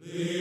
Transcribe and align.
Oh 0.00 0.38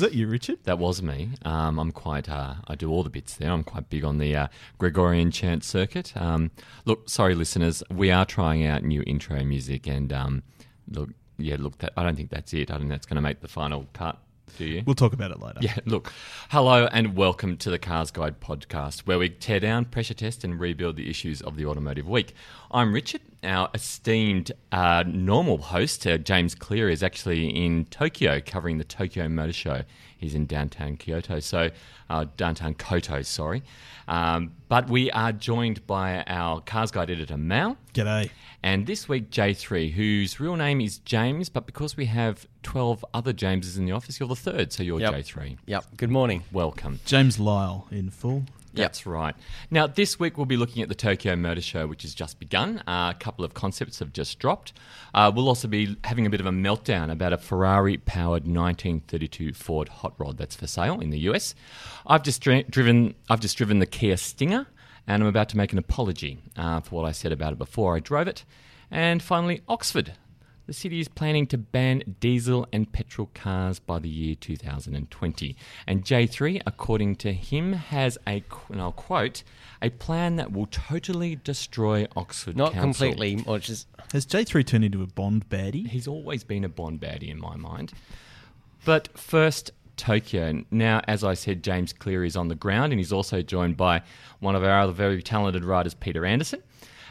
Was 0.00 0.08
that 0.08 0.16
you, 0.16 0.28
Richard? 0.28 0.64
that 0.64 0.78
was 0.78 1.02
me. 1.02 1.32
Um, 1.44 1.78
I'm 1.78 1.92
quite. 1.92 2.26
Uh, 2.26 2.54
I 2.66 2.74
do 2.74 2.90
all 2.90 3.02
the 3.02 3.10
bits 3.10 3.34
there. 3.34 3.52
I'm 3.52 3.62
quite 3.62 3.90
big 3.90 4.02
on 4.02 4.16
the 4.16 4.34
uh, 4.34 4.48
Gregorian 4.78 5.30
chant 5.30 5.62
circuit. 5.62 6.16
Um, 6.16 6.52
look, 6.86 7.10
sorry, 7.10 7.34
listeners, 7.34 7.82
we 7.90 8.10
are 8.10 8.24
trying 8.24 8.64
out 8.64 8.82
new 8.82 9.04
intro 9.06 9.44
music, 9.44 9.86
and 9.86 10.10
um, 10.10 10.42
look, 10.88 11.10
yeah, 11.36 11.56
look, 11.58 11.76
that, 11.80 11.92
I 11.98 12.02
don't 12.02 12.16
think 12.16 12.30
that's 12.30 12.54
it. 12.54 12.70
I 12.70 12.78
don't 12.78 12.80
think 12.84 12.92
that's 12.92 13.04
going 13.04 13.16
to 13.16 13.20
make 13.20 13.40
the 13.40 13.48
final 13.48 13.88
cut. 13.92 14.16
Do 14.56 14.64
you? 14.64 14.82
We'll 14.86 14.94
talk 14.94 15.12
about 15.12 15.32
it 15.32 15.38
later. 15.38 15.58
Yeah, 15.60 15.76
look. 15.84 16.10
Hello 16.48 16.88
and 16.90 17.14
welcome 17.14 17.58
to 17.58 17.68
the 17.68 17.78
Cars 17.78 18.10
Guide 18.10 18.40
podcast, 18.40 19.00
where 19.00 19.18
we 19.18 19.28
tear 19.28 19.60
down, 19.60 19.84
pressure 19.84 20.14
test, 20.14 20.44
and 20.44 20.58
rebuild 20.58 20.96
the 20.96 21.10
issues 21.10 21.42
of 21.42 21.56
the 21.56 21.66
automotive 21.66 22.08
week. 22.08 22.34
I'm 22.70 22.94
Richard. 22.94 23.20
Our 23.42 23.70
esteemed 23.72 24.52
uh, 24.70 25.04
normal 25.06 25.56
host, 25.58 26.06
uh, 26.06 26.18
James 26.18 26.54
Cleary, 26.54 26.92
is 26.92 27.02
actually 27.02 27.48
in 27.48 27.86
Tokyo 27.86 28.40
covering 28.44 28.76
the 28.78 28.84
Tokyo 28.84 29.28
Motor 29.30 29.52
Show. 29.54 29.82
He's 30.18 30.34
in 30.34 30.44
downtown 30.44 30.98
Kyoto, 30.98 31.40
so 31.40 31.70
uh, 32.10 32.26
downtown 32.36 32.74
Koto, 32.74 33.22
sorry. 33.22 33.62
Um, 34.08 34.52
but 34.68 34.90
we 34.90 35.10
are 35.12 35.32
joined 35.32 35.86
by 35.86 36.22
our 36.26 36.60
Cars 36.60 36.90
Guide 36.90 37.10
editor, 37.10 37.38
Mal. 37.38 37.78
G'day. 37.94 38.28
And 38.62 38.86
this 38.86 39.08
week, 39.08 39.30
J3, 39.30 39.92
whose 39.92 40.38
real 40.38 40.56
name 40.56 40.82
is 40.82 40.98
James, 40.98 41.48
but 41.48 41.64
because 41.64 41.96
we 41.96 42.04
have 42.06 42.46
12 42.62 43.02
other 43.14 43.32
Jameses 43.32 43.78
in 43.78 43.86
the 43.86 43.92
office, 43.92 44.20
you're 44.20 44.28
the 44.28 44.36
third, 44.36 44.70
so 44.74 44.82
you're 44.82 45.00
Yep. 45.00 45.14
J3. 45.14 45.56
Yep. 45.64 45.84
Good 45.96 46.10
morning. 46.10 46.42
Welcome. 46.52 47.00
James 47.06 47.38
Lyle 47.40 47.88
in 47.90 48.10
full. 48.10 48.44
That's 48.74 49.06
right. 49.06 49.34
Now, 49.70 49.86
this 49.86 50.18
week 50.18 50.36
we'll 50.36 50.46
be 50.46 50.56
looking 50.56 50.82
at 50.82 50.88
the 50.88 50.94
Tokyo 50.94 51.36
Motor 51.36 51.60
Show, 51.60 51.86
which 51.86 52.02
has 52.02 52.14
just 52.14 52.38
begun. 52.38 52.78
Uh, 52.86 53.12
a 53.14 53.16
couple 53.18 53.44
of 53.44 53.54
concepts 53.54 53.98
have 53.98 54.12
just 54.12 54.38
dropped. 54.38 54.72
Uh, 55.12 55.30
we'll 55.34 55.48
also 55.48 55.66
be 55.68 55.96
having 56.04 56.26
a 56.26 56.30
bit 56.30 56.40
of 56.40 56.46
a 56.46 56.50
meltdown 56.50 57.10
about 57.10 57.32
a 57.32 57.38
Ferrari 57.38 57.96
powered 57.98 58.44
1932 58.44 59.52
Ford 59.54 59.88
hot 59.88 60.14
rod 60.18 60.38
that's 60.38 60.54
for 60.54 60.66
sale 60.66 61.00
in 61.00 61.10
the 61.10 61.18
US. 61.30 61.54
I've 62.06 62.22
just 62.22 62.40
dri- 62.40 62.64
driven. 62.64 63.14
I've 63.28 63.40
just 63.40 63.56
driven 63.56 63.78
the 63.78 63.86
Kia 63.86 64.16
Stinger, 64.16 64.66
and 65.06 65.22
I'm 65.22 65.28
about 65.28 65.48
to 65.50 65.56
make 65.56 65.72
an 65.72 65.78
apology 65.78 66.38
uh, 66.56 66.80
for 66.80 66.96
what 66.96 67.08
I 67.08 67.12
said 67.12 67.32
about 67.32 67.52
it 67.52 67.58
before 67.58 67.96
I 67.96 68.00
drove 68.00 68.28
it. 68.28 68.44
And 68.90 69.22
finally, 69.22 69.62
Oxford. 69.68 70.12
The 70.70 70.74
city 70.74 71.00
is 71.00 71.08
planning 71.08 71.48
to 71.48 71.58
ban 71.58 72.14
diesel 72.20 72.64
and 72.72 72.92
petrol 72.92 73.28
cars 73.34 73.80
by 73.80 73.98
the 73.98 74.08
year 74.08 74.36
2020. 74.36 75.56
And 75.84 76.04
J3, 76.04 76.62
according 76.64 77.16
to 77.16 77.32
him, 77.32 77.72
has 77.72 78.16
a, 78.24 78.44
and 78.68 78.80
I'll 78.80 78.92
quote, 78.92 79.42
a 79.82 79.90
plan 79.90 80.36
that 80.36 80.52
will 80.52 80.66
totally 80.66 81.34
destroy 81.34 82.06
Oxford 82.14 82.56
Not 82.56 82.74
Council. 82.74 83.08
completely, 83.08 83.42
or 83.48 83.58
just 83.58 83.88
Has 84.12 84.24
J3 84.26 84.64
turned 84.64 84.84
into 84.84 85.02
a 85.02 85.08
Bond 85.08 85.48
baddie? 85.48 85.88
He's 85.88 86.06
always 86.06 86.44
been 86.44 86.62
a 86.62 86.68
Bond 86.68 87.00
baddie 87.00 87.30
in 87.30 87.40
my 87.40 87.56
mind. 87.56 87.92
But 88.84 89.08
first, 89.18 89.72
Tokyo. 89.96 90.62
Now, 90.70 91.00
as 91.08 91.24
I 91.24 91.34
said, 91.34 91.64
James 91.64 91.92
Cleary 91.92 92.28
is 92.28 92.36
on 92.36 92.46
the 92.46 92.54
ground, 92.54 92.92
and 92.92 93.00
he's 93.00 93.12
also 93.12 93.42
joined 93.42 93.76
by 93.76 94.02
one 94.38 94.54
of 94.54 94.62
our 94.62 94.78
other 94.82 94.92
very 94.92 95.20
talented 95.20 95.64
writers, 95.64 95.94
Peter 95.94 96.24
Anderson, 96.24 96.62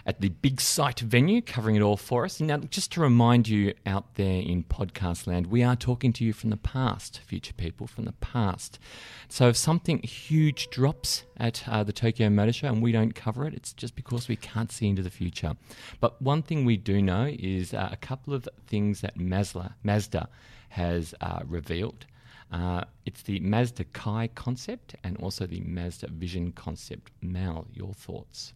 at 0.06 0.22
the 0.22 0.30
Big 0.30 0.62
Sight 0.62 1.00
venue, 1.00 1.42
covering 1.42 1.76
it 1.76 1.82
all 1.82 1.98
for 1.98 2.26
us. 2.26 2.40
Now, 2.40 2.58
just 2.58 2.92
to 2.94 3.02
remind 3.02 3.48
you 3.48 3.74
out 3.86 4.16
there 4.16 4.42
in 4.42 4.64
podcast 4.64 5.28
land, 5.28 5.48
we 5.48 5.64
are 5.64 5.76
talking 5.76 6.14
to 6.14 6.24
you 6.24 6.34
from 6.34 6.50
the 6.50 6.58
past, 6.58 7.20
future 7.26 7.54
people 7.54 7.88
from 7.88 8.06
the 8.06 8.14
past. 8.14 8.80
So 9.28 9.50
if 9.50 9.58
something 9.58 10.02
huge 10.02 10.70
drops 10.70 11.24
at 11.38 11.64
uh, 11.68 11.84
the 11.84 11.94
Tokyo 11.94 12.30
Motor 12.30 12.54
Show 12.54 12.68
and 12.68 12.82
we 12.82 12.92
don't 12.92 13.14
cover 13.16 13.46
it, 13.46 13.54
it's 13.54 13.74
just 13.74 13.96
because 13.96 14.28
we 14.28 14.36
can't 14.36 14.72
see 14.72 14.88
into 14.88 15.02
the 15.02 15.10
future. 15.10 15.56
But 16.00 16.22
one 16.22 16.44
thing 16.44 16.66
we 16.66 16.78
do 16.78 17.02
know 17.02 17.30
is 17.38 17.74
uh, 17.74 17.90
a 17.92 17.98
couple 17.98 18.34
of 18.34 18.48
things 18.68 19.02
that 19.02 19.18
Mazda, 19.18 19.76
Mazda 19.84 20.30
has 20.70 21.14
uh, 21.22 21.40
revealed. 21.46 22.06
Uh, 22.52 22.84
it's 23.06 23.22
the 23.22 23.40
Mazda 23.42 23.84
Kai 23.86 24.30
concept 24.34 24.96
and 25.04 25.18
also 25.18 25.46
the 25.46 25.62
Mazda 25.62 26.08
Vision 26.10 26.52
concept. 26.52 27.12
Mal, 27.22 27.68
your 27.74 27.94
thoughts? 27.94 28.54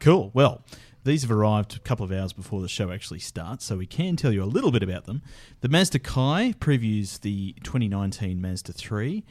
Cool. 0.00 0.30
Well, 0.32 0.64
these 1.04 1.20
have 1.22 1.30
arrived 1.30 1.76
a 1.76 1.78
couple 1.78 2.06
of 2.06 2.10
hours 2.10 2.32
before 2.32 2.62
the 2.62 2.68
show 2.68 2.90
actually 2.90 3.18
starts, 3.18 3.66
so 3.66 3.76
we 3.76 3.84
can 3.86 4.16
tell 4.16 4.32
you 4.32 4.42
a 4.42 4.46
little 4.46 4.70
bit 4.70 4.82
about 4.82 5.04
them. 5.04 5.20
The 5.60 5.68
Mazda 5.68 5.98
Kai 5.98 6.54
previews 6.58 7.20
the 7.20 7.52
2019 7.64 8.40
Mazda 8.40 8.72
3, 8.72 9.22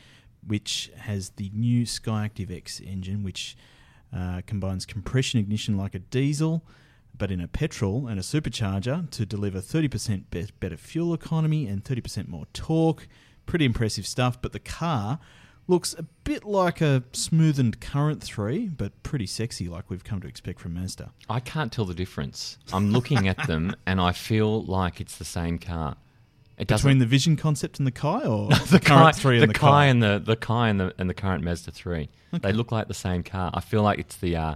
which 0.45 0.91
has 0.95 1.31
the 1.31 1.49
new 1.55 1.85
Skyactiv 1.85 2.55
X 2.55 2.79
engine, 2.81 3.23
which 3.23 3.57
uh, 4.15 4.41
combines 4.45 4.85
compression 4.85 5.39
ignition 5.39 5.75
like 5.75 5.95
a 5.95 5.99
diesel, 5.99 6.63
but 7.17 7.31
in 7.31 7.41
a 7.41 7.47
petrol 7.47 8.05
and 8.05 8.19
a 8.19 8.23
supercharger 8.23 9.09
to 9.09 9.25
deliver 9.25 9.61
30% 9.61 10.25
be- 10.29 10.49
better 10.59 10.77
fuel 10.77 11.15
economy 11.15 11.65
and 11.65 11.83
30% 11.83 12.27
more 12.27 12.45
torque. 12.53 13.07
Pretty 13.47 13.65
impressive 13.65 14.05
stuff, 14.05 14.39
but 14.39 14.51
the 14.53 14.59
car 14.59 15.19
looks 15.69 15.93
a 15.97 16.03
bit 16.23 16.43
like 16.43 16.81
a 16.81 17.03
smoothened 17.13 17.79
current 17.79 18.23
3, 18.23 18.69
but 18.69 19.01
pretty 19.03 19.27
sexy 19.27 19.69
like 19.69 19.89
we've 19.89 20.03
come 20.03 20.19
to 20.21 20.27
expect 20.27 20.59
from 20.59 20.73
Mazda. 20.73 21.11
I 21.29 21.39
can't 21.39 21.71
tell 21.71 21.85
the 21.85 21.93
difference. 21.93 22.57
I'm 22.73 22.91
looking 22.91 23.27
at 23.27 23.47
them 23.47 23.75
and 23.85 24.01
I 24.01 24.11
feel 24.11 24.63
like 24.63 24.99
it's 24.99 25.17
the 25.17 25.25
same 25.25 25.59
car. 25.59 25.95
It 26.57 26.67
Between 26.67 26.97
the 26.97 27.05
Vision 27.05 27.37
concept 27.37 27.77
and 27.77 27.87
the 27.87 27.91
Kai, 27.91 28.25
or 28.25 28.49
the 28.69 28.81
current 28.83 29.15
Kai, 29.15 29.21
3 29.21 29.37
the 29.37 29.43
and 29.43 29.49
the 29.49 29.53
Kai 29.53 29.67
Kai? 29.67 29.85
and 29.85 30.03
the 30.03 30.19
the 30.19 30.35
Kai 30.35 30.67
and 30.67 30.77
the 30.77 30.93
and 30.97 31.09
the 31.09 31.13
current 31.13 31.41
Mazda 31.41 31.71
three. 31.71 32.09
They 32.33 32.51
look 32.51 32.73
like 32.73 32.89
the 32.89 32.93
same 32.93 33.23
car. 33.23 33.49
I 33.53 33.61
feel 33.61 33.81
like 33.81 33.97
it's 33.97 34.17
the 34.17 34.35
uh, 34.35 34.55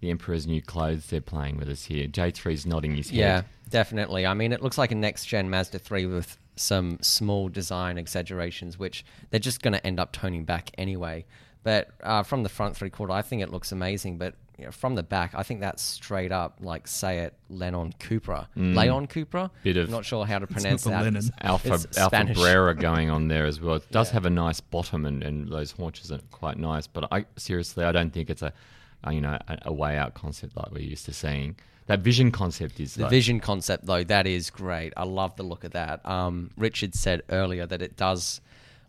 the 0.00 0.08
Emperor's 0.08 0.46
new 0.46 0.62
clothes 0.62 1.06
they're 1.08 1.20
playing 1.20 1.58
with 1.58 1.68
us 1.68 1.84
here. 1.84 2.06
J 2.06 2.32
3s 2.32 2.64
nodding 2.64 2.96
his 2.96 3.10
head. 3.10 3.18
yeah, 3.18 3.42
definitely. 3.68 4.24
I 4.24 4.32
mean, 4.32 4.52
it 4.52 4.62
looks 4.62 4.78
like 4.78 4.90
a 4.90 4.94
next 4.94 5.26
gen 5.26 5.50
Mazda 5.50 5.80
3 5.80 6.06
with 6.06 6.38
some 6.56 6.98
small 7.00 7.48
design 7.48 7.98
exaggerations, 7.98 8.78
which 8.78 9.04
they're 9.30 9.40
just 9.40 9.62
going 9.62 9.72
to 9.74 9.86
end 9.86 9.98
up 10.00 10.12
toning 10.12 10.44
back 10.44 10.70
anyway. 10.78 11.24
But 11.62 11.88
uh, 12.02 12.22
from 12.22 12.42
the 12.42 12.48
front 12.48 12.76
three 12.76 12.90
quarter, 12.90 13.12
I 13.12 13.22
think 13.22 13.42
it 13.42 13.50
looks 13.50 13.72
amazing. 13.72 14.18
But 14.18 14.34
you 14.58 14.66
know, 14.66 14.70
from 14.70 14.94
the 14.94 15.02
back, 15.02 15.32
I 15.34 15.42
think 15.42 15.60
that's 15.60 15.82
straight 15.82 16.30
up 16.30 16.58
like 16.60 16.86
say 16.86 17.20
it 17.20 17.34
Lennon 17.48 17.92
Cupra, 17.98 18.46
Leon 18.54 19.06
Cupra. 19.08 19.50
Bit 19.64 19.78
of- 19.78 19.86
I'm 19.86 19.90
not 19.90 20.04
sure 20.04 20.26
how 20.26 20.38
to 20.38 20.46
pronounce 20.56 20.84
that. 20.84 20.90
Lennon. 21.02 21.16
It's- 21.16 21.30
Alfa 21.40 21.74
it's 21.74 21.98
Alfa. 21.98 22.32
Brera 22.34 22.74
going 22.74 23.10
on 23.10 23.28
there 23.28 23.46
as 23.46 23.60
well. 23.60 23.76
It 23.76 23.90
does 23.90 24.10
Yeah. 24.10 24.14
have 24.14 24.26
a 24.26 24.30
nice 24.30 24.60
bottom 24.60 25.04
and, 25.06 25.22
and 25.24 25.48
those 25.50 25.72
haunches 25.72 26.12
are 26.12 26.20
quite 26.30 26.58
nice. 26.58 26.86
But 26.86 27.08
I 27.10 27.24
seriously, 27.36 27.84
I 27.84 27.90
don't 27.92 28.12
think 28.12 28.30
it's 28.30 28.42
a, 28.42 28.52
a 29.02 29.12
you 29.12 29.22
know 29.22 29.38
a, 29.48 29.58
a 29.62 29.72
way 29.72 29.96
out 29.96 30.14
concept 30.14 30.56
like 30.56 30.70
we're 30.70 30.78
used 30.82 31.06
to 31.06 31.12
seeing. 31.14 31.56
That 31.86 32.00
vision 32.00 32.30
concept 32.30 32.80
is 32.80 32.94
The 32.94 33.02
like- 33.02 33.10
vision 33.10 33.40
concept, 33.40 33.84
though, 33.86 34.04
that 34.04 34.26
is 34.26 34.48
great. 34.50 34.92
I 34.96 35.04
love 35.04 35.36
the 35.36 35.42
look 35.42 35.64
of 35.64 35.72
that. 35.72 36.04
Um, 36.06 36.50
Richard 36.56 36.94
said 36.94 37.22
earlier 37.28 37.66
that 37.66 37.82
it 37.82 37.96
does 37.96 38.40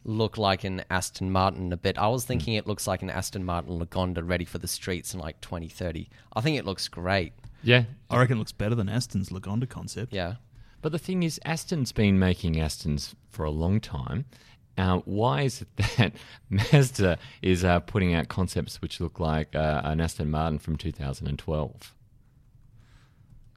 look 0.06 0.38
like 0.38 0.64
an 0.64 0.84
Aston 0.90 1.32
Martin 1.32 1.74
a 1.74 1.78
bit. 1.78 1.98
I 1.98 2.08
was 2.08 2.26
thinking 2.26 2.54
it 2.54 2.68
looks 2.68 2.88
like 2.88 3.02
an 3.02 3.10
Aston 3.10 3.44
Martin 3.44 3.80
Lagonda 3.80 4.22
ready 4.26 4.46
for 4.46 4.60
the 4.60 4.68
streets 4.68 5.14
in 5.14 5.20
like 5.20 5.42
2030. 5.42 6.08
I 6.36 6.42
think 6.42 6.58
it 6.58 6.66
looks 6.66 6.88
great. 6.88 7.34
Yeah, 7.64 7.86
I 8.10 8.20
reckon 8.20 8.38
it 8.38 8.40
looks 8.40 8.52
better 8.52 8.76
than 8.76 8.88
Aston's 8.88 9.30
Lagonda 9.30 9.68
concept. 9.68 10.14
Yeah. 10.14 10.36
But 10.84 10.92
the 10.92 11.00
thing 11.00 11.24
is, 11.24 11.40
Aston's 11.44 11.92
been 11.92 12.20
making 12.20 12.54
Astons 12.54 13.16
for 13.32 13.44
a 13.44 13.50
long 13.50 13.80
time. 13.80 14.26
Uh, 14.78 15.00
why 15.06 15.42
is 15.42 15.64
it 15.64 15.68
that 15.98 16.14
Mazda 16.50 17.18
is 17.42 17.64
uh, 17.66 17.80
putting 17.80 18.14
out 18.14 18.28
concepts 18.28 18.82
which 18.82 19.02
look 19.02 19.20
like 19.20 19.56
uh, 19.56 19.82
an 19.84 20.00
Aston 20.00 20.30
Martin 20.30 20.60
from 20.60 20.76
2012? 20.76 21.94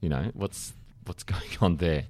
You 0.00 0.08
know, 0.08 0.30
what's 0.34 0.72
what's 1.04 1.22
going 1.24 1.56
on 1.60 1.76
there? 1.76 2.04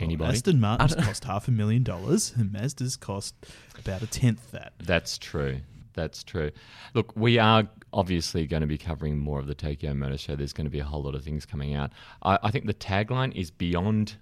Anybody? 0.00 0.32
Aston 0.32 0.60
Martin's 0.60 0.94
cost 0.94 1.24
half 1.24 1.48
a 1.48 1.50
million 1.50 1.82
dollars, 1.82 2.32
and 2.36 2.52
Mazda's 2.52 2.96
cost 2.96 3.34
about 3.78 4.02
a 4.02 4.06
tenth 4.06 4.52
that. 4.52 4.72
That's 4.78 5.18
true. 5.18 5.60
That's 5.94 6.22
true. 6.22 6.52
Look, 6.94 7.16
we 7.16 7.38
are 7.38 7.68
obviously 7.92 8.46
going 8.46 8.60
to 8.60 8.68
be 8.68 8.78
covering 8.78 9.18
more 9.18 9.40
of 9.40 9.48
the 9.48 9.54
Tokyo 9.54 9.94
Motor 9.94 10.16
Show. 10.16 10.36
There's 10.36 10.52
going 10.52 10.66
to 10.66 10.70
be 10.70 10.78
a 10.78 10.84
whole 10.84 11.02
lot 11.02 11.16
of 11.16 11.24
things 11.24 11.44
coming 11.44 11.74
out. 11.74 11.90
I, 12.22 12.38
I 12.44 12.50
think 12.52 12.66
the 12.66 12.74
tagline 12.74 13.34
is 13.34 13.50
beyond 13.50 14.16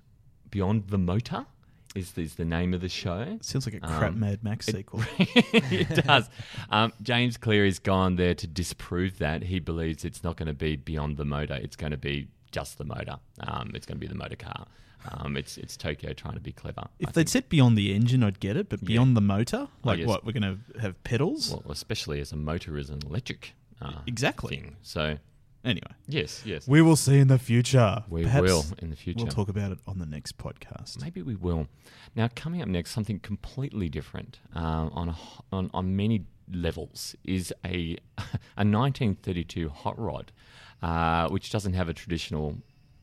beyond 0.50 0.88
the 0.88 0.96
motor. 0.98 1.44
Is, 1.96 2.16
is 2.18 2.34
the 2.34 2.44
name 2.44 2.74
of 2.74 2.80
the 2.80 2.88
show? 2.88 3.38
Sounds 3.40 3.66
like 3.66 3.74
a 3.74 3.80
crap 3.80 4.12
Um, 4.12 4.20
Mad 4.20 4.44
Max 4.44 4.66
sequel. 4.66 5.02
it 5.18 5.88
does. 6.06 6.28
Um, 6.70 6.92
James 7.02 7.36
Cleary's 7.36 7.78
gone 7.78 8.16
there 8.16 8.34
to 8.34 8.46
disprove 8.46 9.18
that. 9.18 9.42
He 9.44 9.58
believes 9.58 10.04
it's 10.04 10.22
not 10.22 10.36
going 10.36 10.48
to 10.48 10.52
be 10.54 10.76
beyond 10.76 11.16
the 11.16 11.24
motor. 11.24 11.54
It's 11.54 11.76
going 11.76 11.92
to 11.92 11.96
be 11.96 12.28
just 12.52 12.78
the 12.78 12.84
motor. 12.84 13.16
Um, 13.40 13.72
it's 13.74 13.86
going 13.86 13.96
to 13.96 14.00
be 14.00 14.06
the 14.06 14.14
motor 14.14 14.36
car. 14.36 14.66
Um, 15.10 15.36
it's 15.36 15.56
it's 15.56 15.76
Tokyo 15.76 16.12
trying 16.12 16.34
to 16.34 16.40
be 16.40 16.50
clever. 16.52 16.80
I 16.80 16.86
If 16.98 17.08
they'd 17.08 17.14
think. 17.22 17.28
said 17.28 17.48
beyond 17.48 17.78
the 17.78 17.94
engine, 17.94 18.24
I'd 18.24 18.40
get 18.40 18.56
it, 18.56 18.68
but 18.68 18.82
Yeah. 18.82 18.86
beyond 18.88 19.16
the 19.16 19.20
motor, 19.20 19.68
like 19.84 20.00
yes. 20.00 20.08
what 20.08 20.24
we're 20.26 20.32
going 20.32 20.42
to 20.74 20.80
have 20.80 21.02
pedals. 21.04 21.50
well, 21.50 21.62
especially 21.70 22.20
as 22.20 22.32
a 22.32 22.36
motor 22.36 22.76
is 22.76 22.90
an 22.90 23.00
electric 23.06 23.54
uh, 23.80 23.92
Exactly. 24.06 24.56
thing. 24.56 24.76
So 24.82 25.18
Anyway, 25.66 25.90
yes, 26.06 26.42
yes, 26.46 26.68
we 26.68 26.80
will 26.80 26.94
see 26.96 27.18
in 27.18 27.26
the 27.26 27.38
future. 27.40 28.04
we 28.08 28.22
Perhaps 28.22 28.42
will 28.42 28.64
in 28.78 28.90
the 28.90 28.96
future. 28.96 29.24
We'll 29.24 29.32
talk 29.34 29.48
about 29.48 29.72
it 29.72 29.78
on 29.86 29.98
the 29.98 30.06
next 30.06 30.38
podcast. 30.38 31.02
Maybe 31.02 31.22
we 31.22 31.34
will. 31.34 31.66
Now, 32.14 32.28
coming 32.36 32.62
up 32.62 32.68
next, 32.68 32.92
something 32.92 33.18
completely 33.18 33.88
different 33.88 34.38
um, 34.54 34.90
on, 34.94 35.08
a, 35.08 35.12
h- 35.12 35.40
on 35.50 35.70
on 35.74 35.96
many 35.96 36.24
levels 36.52 37.16
is 37.24 37.52
a 37.64 37.96
a 38.56 38.64
1932 38.64 39.68
hot 39.68 39.98
rod, 39.98 40.30
uh, 40.82 41.28
which 41.30 41.50
doesn't 41.50 41.72
have 41.74 41.88
a 41.88 41.92
traditional 41.94 42.58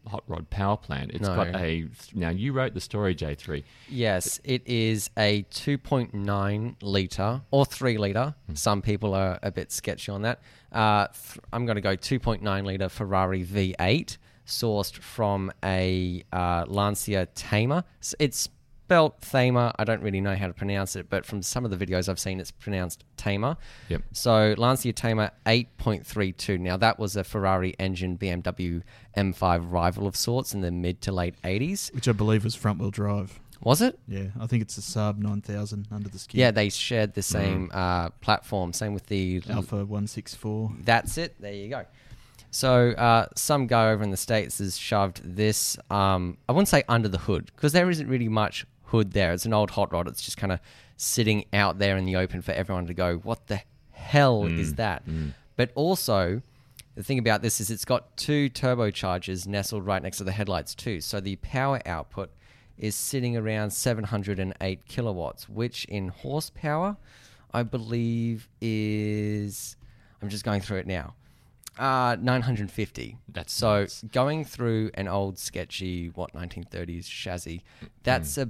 hot 0.08 0.24
rod 0.28 0.50
power 0.50 0.78
plant. 0.78 1.12
It's 1.12 1.28
No. 1.28 1.36
got 1.36 1.56
a 1.56 1.88
now. 2.14 2.30
You 2.30 2.54
wrote 2.54 2.74
the 2.74 2.82
story, 2.82 3.16
J3. 3.16 3.64
Yes, 3.90 4.40
it 4.44 4.62
is 4.66 5.10
a 5.18 5.44
2.9 5.52 6.76
litre 6.82 7.42
or 7.52 7.66
3 7.66 7.98
litre. 7.98 8.36
Hmm. 8.48 8.56
Some 8.56 8.82
people 8.82 9.14
are 9.14 9.40
a 9.42 9.52
bit 9.52 9.72
sketchy 9.72 10.12
on 10.12 10.22
that. 10.24 10.42
Uh, 10.72 11.08
I'm 11.52 11.66
going 11.66 11.76
to 11.76 11.82
go 11.82 11.96
2.9 11.96 12.66
litre 12.66 12.90
Ferrari 12.90 13.46
V8, 13.46 14.18
sourced 14.46 14.96
from 14.98 15.52
a 15.64 16.24
uh, 16.34 16.66
Lancia 16.68 17.28
Thema. 17.36 17.86
It's 18.20 18.50
spelled 18.94 19.20
Thema. 19.22 19.74
I 19.80 19.86
don't 19.86 20.04
really 20.04 20.22
know 20.22 20.36
how 20.36 20.46
to 20.46 20.54
pronounce 20.54 20.96
it, 20.96 21.10
but 21.10 21.26
from 21.26 21.42
some 21.42 21.66
of 21.66 21.72
the 21.72 21.84
videos 21.84 22.08
I've 22.08 22.20
seen, 22.20 22.40
it's 22.40 22.52
pronounced 22.52 23.04
Tamer. 23.18 23.58
Yep. 23.90 24.04
So 24.12 24.54
Lancia 24.56 24.94
Thema 24.94 25.32
8.32. 25.48 26.60
Now 26.60 26.78
that 26.78 27.00
was 27.00 27.16
a 27.16 27.24
Ferrari 27.24 27.74
engine 27.80 28.20
BMW 28.20 28.84
M5 29.18 29.72
rival 29.72 30.06
of 30.06 30.16
sorts 30.16 30.54
in 30.54 30.62
the 30.62 30.72
mid 30.72 31.02
to 31.02 31.12
late 31.12 31.34
80s. 31.44 31.92
Which 31.96 32.08
I 32.08 32.12
believe 32.12 32.44
was 32.44 32.54
front 32.54 32.80
wheel 32.80 32.92
drive. 32.92 33.40
Was 33.62 33.82
it? 33.82 33.98
Yeah, 34.08 34.28
I 34.40 34.46
think 34.46 34.62
it's 34.62 34.78
a 34.78 34.82
Saab 34.82 35.18
9000 35.18 35.88
under 35.90 36.10
the 36.10 36.20
skin. 36.20 36.40
Yeah, 36.40 36.52
they 36.52 36.70
shared 36.70 37.14
the 37.14 37.22
same 37.24 37.72
uh, 37.74 38.10
platform. 38.10 38.74
Same 38.74 38.94
with 38.94 39.08
the 39.08 39.42
Alfa 39.50 39.78
164. 39.78 40.72
That's 40.84 41.18
it. 41.18 41.36
There 41.40 41.54
you 41.54 41.70
go. 41.70 41.86
So 42.52 42.90
uh, 42.92 43.28
some 43.36 43.66
guy 43.66 43.90
over 43.90 44.04
in 44.04 44.12
the 44.12 44.18
states 44.18 44.60
has 44.60 44.78
shoved 44.78 45.22
this. 45.24 45.76
Um, 45.90 46.38
I 46.48 46.52
wouldn't 46.52 46.68
say 46.68 46.84
under 46.88 47.08
the 47.08 47.18
hood 47.18 47.48
because 47.48 47.72
there 47.72 47.90
isn't 47.90 48.08
really 48.08 48.30
much 48.30 48.68
hood 48.94 49.12
there. 49.12 49.34
It's 49.34 49.46
an 49.46 49.54
old 49.54 49.72
hot 49.72 49.92
rod. 49.92 50.08
It's 50.08 50.22
just 50.22 50.38
kind 50.38 50.54
of 50.54 50.60
sitting 50.98 51.46
out 51.52 51.80
there 51.80 51.98
in 51.98 52.06
the 52.06 52.16
open 52.16 52.44
for 52.44 52.52
everyone 52.52 52.86
to 52.88 52.94
go. 52.94 53.18
What 53.18 53.48
the 53.48 53.62
hell 53.90 54.44
mm, 54.44 54.60
is 54.60 54.76
that? 54.76 55.06
Mm. 55.06 55.34
But 55.56 55.72
also. 55.76 56.42
The 56.96 57.02
thing 57.02 57.18
about 57.18 57.42
this 57.42 57.60
is 57.60 57.72
it's 57.72 57.86
got 57.86 58.16
two 58.18 58.52
turbochargers 58.52 59.48
nestled 59.48 59.84
right 59.84 60.04
next 60.04 60.20
to 60.20 60.24
the 60.24 60.32
headlights 60.32 60.76
too. 60.76 61.02
So 61.02 61.20
the 61.20 61.38
power 61.38 61.82
output 61.88 62.30
is 62.78 62.94
sitting 62.96 63.36
around 63.36 63.72
708 63.72 64.86
kilowatts, 64.86 65.50
which 65.50 65.86
in 65.86 66.10
horsepower, 66.10 66.98
I 67.52 67.64
believe 67.64 68.48
is 68.62 69.76
I'm 70.22 70.30
just 70.30 70.46
going 70.46 70.62
through 70.62 70.78
it 70.78 70.88
now. 70.88 71.16
Uh 71.80 72.16
950. 72.22 73.18
That's 73.28 73.52
so 73.52 73.82
nuts. 73.82 74.04
going 74.12 74.46
through 74.46 74.92
an 74.94 75.08
old 75.08 75.40
sketchy 75.40 76.10
what 76.10 76.32
1930s 76.34 77.08
chassis. 77.08 77.64
Mm. 77.84 77.90
That's 78.04 78.38
a 78.38 78.50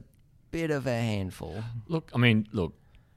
bit 0.53 0.71
of 0.71 0.87
a 0.87 0.91
handful. 0.91 1.63
Look, 1.87 2.11
I 2.13 2.19
mean, 2.19 2.47
look, 2.53 2.73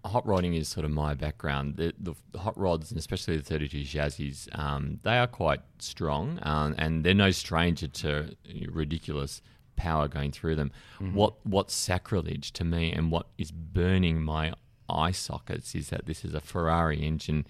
hot 0.07 0.27
rodding 0.27 0.55
is 0.55 0.69
sort 0.69 0.85
of 0.85 0.91
my 0.91 1.15
background. 1.15 1.77
The, 1.77 1.93
the, 1.99 2.15
the 2.33 2.39
hot 2.39 2.59
rods, 2.59 2.91
and 2.91 2.99
especially 2.99 3.37
the 3.37 3.43
32 3.43 3.85
chassis, 3.85 4.35
um, 4.53 4.99
they 5.03 5.19
are 5.19 5.27
quite 5.27 5.61
strong, 5.79 6.39
um, 6.43 6.75
and 6.79 7.05
they're 7.05 7.15
no 7.15 7.31
stranger 7.31 7.89
to 7.89 8.35
ridiculous 8.69 9.43
power 9.77 10.09
going 10.09 10.33
through 10.33 10.57
them. 10.57 10.73
What 11.13 11.35
what's 11.45 11.75
sacrilege 11.75 12.53
to 12.55 12.65
me, 12.65 12.91
and 12.93 13.13
what 13.13 13.27
is 13.37 13.51
burning 13.51 14.23
my 14.23 14.55
eye 14.89 15.13
sockets, 15.13 15.75
is 15.75 15.91
that 15.91 16.07
this 16.07 16.25
is 16.25 16.35
a 16.35 16.41
Ferrari 16.41 17.03
engine. 17.03 17.47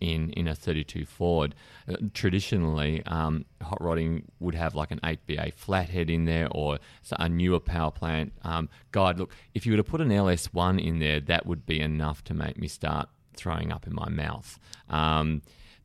In, 0.00 0.30
in 0.30 0.46
a 0.46 0.54
32 0.54 1.04
Ford, 1.06 1.56
uh, 1.88 1.96
traditionally, 2.14 3.02
um, 3.06 3.44
hot 3.60 3.78
rodding 3.80 4.22
would 4.38 4.54
have 4.54 4.76
like 4.76 4.92
an 4.92 5.00
8BA 5.02 5.54
flathead 5.54 6.08
in 6.08 6.24
there 6.24 6.46
or 6.52 6.78
a 7.12 7.28
newer 7.28 7.58
power 7.58 7.90
plant. 7.90 8.32
Um, 8.42 8.68
God, 8.92 9.18
look, 9.18 9.34
if 9.54 9.66
you 9.66 9.72
were 9.72 9.76
to 9.78 9.82
put 9.84 10.00
an 10.00 10.10
LS1 10.10 10.80
in 10.80 11.00
there, 11.00 11.18
that 11.20 11.46
would 11.46 11.66
be 11.66 11.80
enough 11.80 12.22
to 12.24 12.34
make 12.34 12.56
me 12.58 12.68
start 12.68 13.08
throwing 13.34 13.72
up 13.72 13.86
in 13.88 13.94
my 13.94 14.08
mouth. 14.08 14.58
Um, 14.88 15.42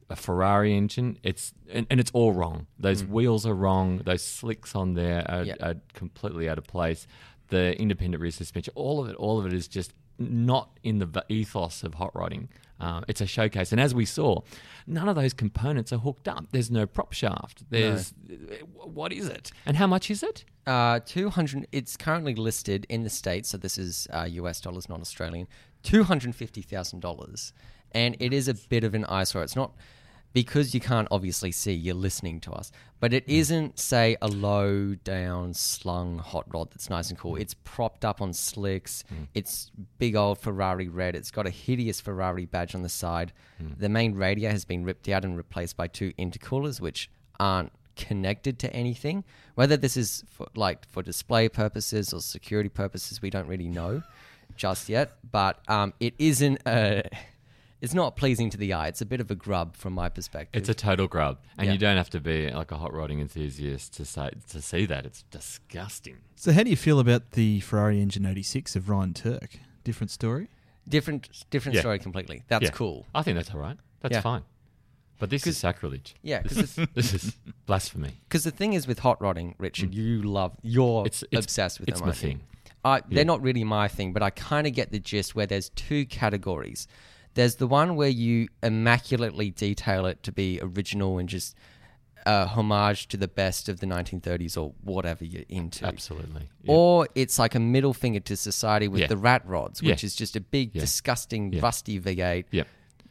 a 0.09 0.15
Ferrari 0.15 0.75
engine, 0.77 1.17
it's 1.23 1.53
and, 1.71 1.87
and 1.89 1.99
it's 1.99 2.11
all 2.11 2.33
wrong. 2.33 2.67
Those 2.77 3.03
wheels 3.03 3.45
are 3.47 3.55
wrong. 3.55 3.99
Those 4.05 4.21
slicks 4.21 4.75
on 4.75 4.93
there 4.93 5.25
are, 5.29 5.43
Yep. 5.43 5.57
are 5.63 5.75
completely 5.93 6.47
out 6.47 6.57
of 6.59 6.65
place. 6.67 7.07
The 7.47 7.75
independent 7.81 8.21
rear 8.21 8.29
suspension, 8.31 8.73
all 8.75 9.01
of 9.03 9.09
it, 9.09 9.15
all 9.15 9.39
of 9.39 9.45
it 9.47 9.53
is 9.53 9.67
just 9.67 9.93
not 10.19 10.77
in 10.83 10.99
the 10.99 11.25
ethos 11.29 11.81
of 11.83 11.95
hot 11.95 12.11
rodding. 12.13 12.49
Uh, 12.79 13.01
it's 13.07 13.21
a 13.21 13.25
showcase, 13.25 13.71
and 13.71 13.79
as 13.79 13.95
we 13.95 14.05
saw, 14.05 14.41
none 14.87 15.07
of 15.07 15.15
those 15.15 15.33
components 15.33 15.93
are 15.93 15.99
hooked 15.99 16.27
up. 16.27 16.45
There's 16.51 16.71
no 16.71 16.85
prop 16.85 17.13
shaft. 17.13 17.63
There's 17.69 18.13
what 18.73 19.13
is 19.13 19.27
it, 19.27 19.51
and 19.65 19.77
how 19.77 19.87
much 19.87 20.11
is 20.11 20.23
it? 20.23 20.43
Uh, 20.65 20.99
200 21.05 21.67
it's 21.73 21.97
currently 21.97 22.35
listed 22.35 22.85
in 22.87 23.03
the 23.03 23.09
states 23.09 23.49
so 23.49 23.57
this 23.57 23.77
is 23.77 24.07
uh, 24.13 24.23
US 24.29 24.61
dollars 24.61 24.87
not 24.87 25.01
Australian. 25.01 25.45
$250,000 25.83 27.51
and 27.91 28.15
it 28.19 28.33
is 28.33 28.47
a 28.47 28.53
bit 28.53 28.83
of 28.83 28.93
an 28.95 29.05
eyesore. 29.05 29.43
It's 29.43 29.55
not 29.55 29.73
because 30.33 30.73
you 30.73 30.79
can't 30.79 31.07
obviously 31.11 31.51
see 31.51 31.73
you're 31.73 31.95
listening 31.95 32.39
to 32.41 32.51
us, 32.51 32.71
but 32.99 33.13
it 33.13 33.23
hmm. 33.25 33.31
isn't 33.31 33.79
say 33.79 34.17
a 34.21 34.27
low 34.27 34.95
down 34.95 35.53
slung 35.53 36.17
hot 36.17 36.45
rod 36.53 36.71
that's 36.71 36.89
nice 36.89 37.09
and 37.09 37.17
cool. 37.17 37.35
Hmm. 37.35 37.41
It's 37.41 37.53
propped 37.63 38.03
up 38.03 38.21
on 38.21 38.33
slicks. 38.33 39.03
Hmm. 39.09 39.23
It's 39.33 39.71
big 39.99 40.15
old 40.15 40.39
Ferrari 40.39 40.87
red. 40.87 41.15
It's 41.15 41.31
got 41.31 41.47
a 41.47 41.51
hideous 41.51 42.01
Ferrari 42.01 42.45
badge 42.45 42.75
on 42.75 42.81
the 42.81 42.89
side. 42.89 43.31
The 43.77 43.87
main 43.87 44.15
radio 44.15 44.49
has 44.49 44.65
been 44.65 44.83
ripped 44.83 45.07
out 45.07 45.23
and 45.23 45.37
replaced 45.37 45.77
by 45.77 45.87
two 45.87 46.11
intercoolers 46.19 46.81
which 46.81 47.09
aren't 47.39 47.71
connected 47.95 48.59
to 48.59 48.73
anything. 48.73 49.23
Whether 49.55 49.77
this 49.77 49.97
is 49.97 50.23
for, 50.29 50.47
like 50.55 50.87
for 50.89 51.03
display 51.03 51.49
purposes 51.49 52.13
or 52.13 52.21
security 52.21 52.69
purposes, 52.69 53.21
we 53.21 53.29
don't 53.29 53.47
really 53.47 53.67
know 53.67 54.01
just 54.55 54.89
yet. 54.89 55.13
But 55.31 55.59
um, 55.67 55.93
it 55.99 56.13
isn't 56.17 56.61
a. 56.65 57.03
It's 57.83 57.93
not 57.93 58.15
pleasing 58.15 58.49
to 58.51 58.57
the 58.57 58.71
eye. 58.71 58.87
It's 58.87 59.01
a 59.01 59.05
bit 59.05 59.19
of 59.19 59.29
a 59.29 59.35
grub 59.35 59.75
from 59.75 59.91
my 59.91 60.07
perspective. 60.07 60.57
It's 60.57 60.69
a 60.69 60.73
total 60.73 61.05
grub, 61.07 61.39
and 61.57 61.67
Yeah. 61.67 61.73
you 61.73 61.77
don't 61.77 61.97
have 61.97 62.09
to 62.11 62.21
be 62.21 62.49
like 62.49 62.71
a 62.71 62.77
hot 62.77 62.93
rodding 62.93 63.19
enthusiast 63.19 63.93
to 63.95 64.05
say 64.05 64.29
to 64.51 64.61
see 64.61 64.85
that. 64.85 65.05
It's 65.05 65.23
disgusting. 65.31 66.19
So, 66.37 66.53
how 66.53 66.63
do 66.63 66.69
you 66.69 66.77
feel 66.77 66.97
about 66.99 67.31
the 67.31 67.59
Ferrari 67.59 67.99
Engine 68.01 68.25
86 68.25 68.77
of 68.77 68.87
Ryan 68.87 69.13
Tuerck? 69.13 69.57
Different 69.83 70.11
story? 70.11 70.47
different, 70.87 71.29
different 71.49 71.75
Yeah. 71.75 71.81
story 71.81 71.97
completely. 71.99 72.43
That's 72.49 72.63
Yeah. 72.65 72.69
cool. 72.71 73.05
I 73.15 73.21
think 73.23 73.35
that's 73.37 73.51
all 73.51 73.59
right. 73.59 73.77
That's 74.01 74.13
Yeah. 74.13 74.21
fine. 74.21 74.43
But 75.19 75.29
this 75.29 75.47
is 75.47 75.57
sacrilege. 75.57 76.13
Yeah, 76.21 76.41
this, 76.41 76.53
'cause 76.57 76.77
is, 76.77 76.87
this 76.93 77.13
is 77.13 77.37
blasphemy. 77.65 78.11
Because 78.27 78.43
the 78.45 78.51
thing 78.51 78.73
is 78.73 78.85
with 78.87 78.99
hot 78.99 79.21
rodding, 79.21 79.55
Richard, 79.59 79.93
you 79.93 80.21
love, 80.23 80.57
you're 80.61 81.03
Mm. 81.03 81.07
It's- 81.07 81.23
it's- 81.23 81.43
obsessed 81.45 81.79
with 81.79 81.87
it's 81.89 81.99
them. 81.99 82.09
my 82.09 82.13
thing. 82.13 82.41
Uh, 82.83 82.99
They're 83.09 83.23
not 83.23 83.41
really 83.41 83.63
my 83.63 83.87
thing, 83.87 84.11
but 84.11 84.21
I 84.23 84.29
kind 84.29 84.67
of 84.67 84.73
get 84.73 84.91
the 84.91 84.99
gist 84.99 85.35
where 85.35 85.45
there's 85.45 85.69
two 85.69 86.05
categories. 86.05 86.85
There's 87.35 87.55
the 87.55 87.67
one 87.67 87.95
where 87.95 88.09
you 88.09 88.47
immaculately 88.61 89.49
detail 89.51 90.05
it 90.05 90.21
to 90.23 90.31
be 90.31 90.59
original 90.61 91.17
and 91.17 91.27
just 91.29 91.55
uh, 92.25 92.45
homage 92.45 93.07
to 93.09 93.17
the 93.17 93.27
best 93.27 93.67
of 93.67 93.81
the 93.81 93.85
1930s 93.85 94.55
or 94.57 94.73
whatever 94.81 95.25
you're 95.25 95.43
into. 95.49 95.85
Absolutely. 95.85 96.47
Yeah. 96.63 96.71
Or 96.73 97.07
it's 97.15 97.37
like 97.37 97.53
a 97.53 97.59
middle 97.59 97.93
finger 97.93 98.21
to 98.21 98.37
society 98.37 98.87
with 98.87 99.01
Yeah. 99.01 99.07
the 99.07 99.17
rat 99.17 99.45
rods, 99.45 99.81
which 99.81 100.03
Yeah. 100.03 100.07
is 100.07 100.15
just 100.15 100.35
a 100.37 100.41
big, 100.41 100.73
Yeah. 100.73 100.81
disgusting, 100.81 101.51
Yeah. 101.51 101.59
rusty 101.61 101.97
V8 101.99 102.45
Yep. 102.51 102.67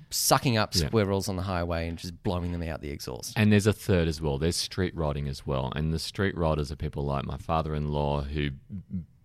sucking 0.08 0.56
up 0.56 0.74
Yeah. 0.74 0.86
squirrels 0.86 1.28
on 1.28 1.36
the 1.36 1.42
highway 1.42 1.88
and 1.88 1.98
just 1.98 2.22
blowing 2.22 2.52
them 2.52 2.62
out 2.62 2.80
the 2.80 2.88
exhaust. 2.90 3.34
And 3.36 3.52
there's 3.52 3.66
a 3.66 3.72
third 3.74 4.08
as 4.08 4.22
well. 4.22 4.38
There's 4.38 4.56
street 4.56 4.96
rodding 4.96 5.28
as 5.28 5.46
well. 5.46 5.70
And 5.76 5.92
the 5.92 5.98
street 5.98 6.34
rodders 6.34 6.70
are 6.70 6.76
people 6.76 7.04
like 7.04 7.26
my 7.26 7.36
father-in-law 7.36 8.22
who 8.22 8.50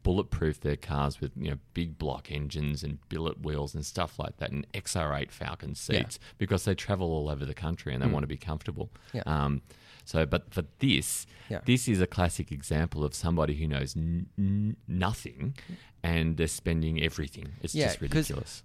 bulletproof 0.08 0.62
their 0.62 0.78
cars 0.78 1.20
with 1.20 1.32
you 1.36 1.50
know 1.52 1.58
big 1.74 1.98
block 1.98 2.32
engines 2.32 2.82
and 2.82 2.98
billet 3.10 3.42
wheels 3.46 3.76
and 3.76 3.86
stuff 3.86 4.18
like 4.18 4.38
that, 4.38 4.52
and 4.52 4.66
XR8 4.74 5.32
Falcon 5.32 5.70
Yeah. 5.72 5.76
seats 5.76 6.18
because 6.38 6.64
they 6.64 6.76
travel 6.76 7.08
all 7.12 7.28
over 7.30 7.46
the 7.46 7.54
country 7.54 7.94
and 7.94 8.02
they 8.02 8.08
want 8.08 8.24
to 8.24 8.28
be 8.28 8.38
comfortable. 8.38 8.90
Yeah. 9.14 9.24
Um, 9.26 9.62
so, 10.06 10.26
but 10.26 10.54
for 10.54 10.64
this, 10.80 11.28
Yeah. 11.50 11.60
this 11.66 11.90
is 11.90 12.00
a 12.00 12.08
classic 12.08 12.52
example 12.54 13.04
of 13.04 13.14
somebody 13.14 13.56
who 13.56 13.68
knows 13.68 13.98
n- 13.98 14.28
n- 14.38 14.78
nothing 14.88 15.56
and 16.02 16.38
they're 16.38 16.48
spending 16.48 17.02
everything. 17.04 17.48
It's 17.62 17.76
Yeah, 17.76 17.88
just 17.88 18.00
'cause- 18.00 18.02
ridiculous. 18.10 18.64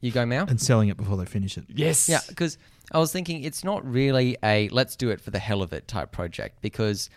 You 0.00 0.10
go, 0.12 0.24
Mal? 0.24 0.46
And 0.48 0.58
selling 0.58 0.88
it 0.88 0.96
before 0.96 1.18
they 1.18 1.26
finish 1.26 1.58
it. 1.58 1.64
Yes. 1.68 2.08
Yeah, 2.08 2.20
because 2.26 2.56
I 2.90 2.98
was 2.98 3.12
thinking 3.12 3.44
it's 3.44 3.62
not 3.62 3.84
really 3.84 4.38
a 4.42 4.70
let's 4.70 4.96
do 4.96 5.10
it 5.10 5.20
for 5.20 5.30
the 5.30 5.38
hell 5.38 5.60
of 5.60 5.74
it 5.74 5.86
type 5.86 6.10
project 6.10 6.62
because 6.62 7.10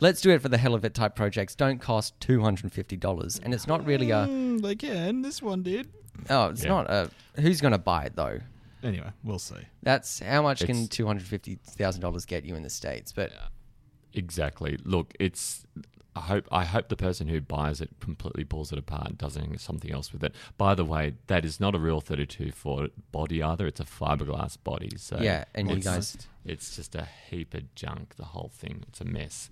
let's 0.00 0.20
do 0.20 0.30
it 0.30 0.40
for 0.42 0.48
the 0.48 0.58
hell 0.58 0.74
of 0.74 0.84
it 0.84 0.94
type 0.94 1.14
projects 1.14 1.54
don't 1.54 1.78
cost 1.80 2.18
two 2.20 2.40
hundred 2.40 2.64
and 2.64 2.72
fifty 2.72 2.96
dollars, 2.96 3.40
and 3.42 3.52
it's 3.54 3.66
not 3.66 3.84
really 3.86 4.10
a 4.10 4.26
Mm, 4.26 4.62
they 4.62 4.74
can. 4.74 5.22
This 5.22 5.40
one 5.42 5.62
did. 5.62 5.88
oh, 6.30 6.48
it's 6.48 6.62
Yeah. 6.64 6.68
not 6.70 6.90
a 6.90 7.10
who's 7.40 7.60
going 7.60 7.72
to 7.72 7.78
buy 7.78 8.04
it 8.04 8.16
though. 8.16 8.38
Anyway, 8.82 9.10
we'll 9.24 9.38
see. 9.40 9.56
That's 9.82 10.20
how 10.20 10.42
much 10.42 10.60
can 10.60 10.70
It's- 10.70 10.88
two 10.88 11.06
hundred 11.06 11.26
fifty 11.26 11.56
thousand 11.64 12.00
dollars 12.00 12.24
get 12.26 12.44
you 12.44 12.54
in 12.54 12.62
the 12.62 12.70
states? 12.70 13.12
But 13.12 13.32
Exactly. 14.14 14.78
Look, 14.84 15.12
it's 15.20 15.64
I 16.18 16.20
hope 16.22 16.48
I 16.52 16.64
hope 16.64 16.88
the 16.88 16.96
person 16.96 17.28
who 17.28 17.40
buys 17.40 17.80
it 17.80 17.90
completely 18.00 18.44
pulls 18.44 18.72
it 18.72 18.78
apart 18.78 19.06
and 19.08 19.18
does 19.18 19.38
something 19.58 19.90
else 19.92 20.12
with 20.12 20.22
it. 20.24 20.34
By 20.56 20.74
the 20.74 20.84
way, 20.84 21.14
that 21.28 21.44
is 21.44 21.60
not 21.60 21.74
a 21.74 21.78
real 21.78 22.00
32 22.00 22.52
Ford 22.52 22.90
body 23.12 23.42
either. 23.42 23.66
It's 23.66 23.80
a 23.80 23.84
fiberglass 23.84 24.56
body. 24.62 24.90
So 24.96 25.18
Yeah, 25.20 25.44
and 25.54 25.68
you 25.70 25.76
it's- 25.76 25.94
guys- 25.94 26.28
it's 26.44 26.76
just 26.76 26.94
a 26.94 27.06
heap 27.30 27.54
of 27.54 27.74
junk. 27.74 28.16
The 28.16 28.24
whole 28.26 28.50
thing, 28.52 28.84
it's 28.88 29.00
a 29.00 29.04
mess. 29.04 29.50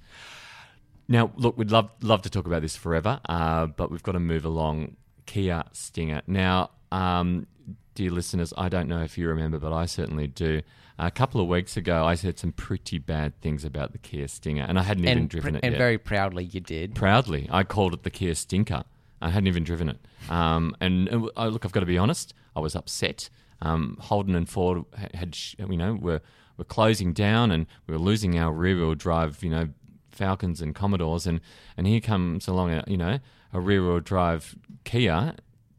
Now, 1.09 1.31
look, 1.37 1.57
we'd 1.57 1.71
love 1.71 1.91
love 2.03 2.23
to 2.23 2.31
talk 2.31 2.47
about 2.47 2.63
this 2.63 2.77
forever, 2.77 3.21
uh, 3.29 3.67
but 3.67 3.91
we've 3.91 4.03
got 4.03 4.13
to 4.13 4.21
move 4.21 4.45
along. 4.45 4.97
Kia 5.27 5.65
Stinger. 5.73 6.23
Now, 6.29 6.71
um, 6.93 7.47
dear 7.95 8.11
listeners, 8.11 8.53
I 8.57 8.69
don't 8.69 8.89
know 8.89 9.03
if 9.03 9.17
you 9.19 9.29
remember, 9.29 9.59
but 9.59 9.73
I 9.73 9.87
certainly 9.87 10.27
do. 10.27 10.63
A 10.99 11.11
couple 11.11 11.43
of 11.43 11.49
weeks 11.49 11.77
ago, 11.77 12.07
I 12.07 12.15
said 12.15 12.39
some 12.39 12.53
pretty 12.53 12.99
bad 12.99 13.39
things 13.43 13.65
about 13.67 13.93
the 13.93 13.99
Kia 13.99 14.29
Stinger, 14.29 14.65
and 14.67 14.79
I 14.79 14.83
hadn't 14.83 15.05
even 15.07 15.27
driven 15.29 15.53
pr- 15.53 15.59
it 15.59 15.65
and 15.65 15.73
yet. 15.75 15.79
very 15.79 15.99
proudly 15.99 16.45
you 16.45 16.61
did. 16.61 16.95
proudly, 16.95 17.49
I 17.51 17.65
called 17.65 17.93
it 17.93 18.03
the 18.03 18.11
Kia 18.11 18.35
Stinker. 18.35 18.85
I 19.21 19.29
hadn't 19.31 19.47
even 19.47 19.63
driven 19.65 19.91
it. 19.91 19.99
Um, 20.31 20.75
and 20.81 21.09
uh, 21.37 21.49
look, 21.49 21.65
I've 21.67 21.73
got 21.73 21.81
to 21.81 21.87
be 21.87 21.99
honest, 21.99 22.33
I 22.55 22.61
was 22.61 22.75
upset. 22.75 23.29
Um, 23.61 23.99
Holden 24.01 24.35
and 24.35 24.49
Ford 24.49 24.85
ha- 24.99 25.09
had, 25.13 25.37
you 25.59 25.77
know, 25.77 25.95
were 25.95 26.21
were 26.57 26.65
closing 26.65 27.13
down, 27.13 27.51
and 27.51 27.67
we 27.87 27.93
were 27.93 28.01
losing 28.01 28.39
our 28.39 28.53
rear 28.53 28.77
wheel 28.77 28.95
drive, 28.95 29.43
you 29.45 29.51
know, 29.51 29.69
Falcons 30.11 30.63
and 30.63 30.75
Commodores, 30.75 31.27
and 31.27 31.41
and 31.77 31.87
here 31.87 32.01
comes 32.01 32.49
along, 32.49 32.71
a, 32.73 32.85
you 32.87 32.97
know, 32.97 33.19
a 33.53 33.61
rear 33.61 33.83
wheel 33.83 34.01
drive 34.01 34.57
Kia, 34.85 35.35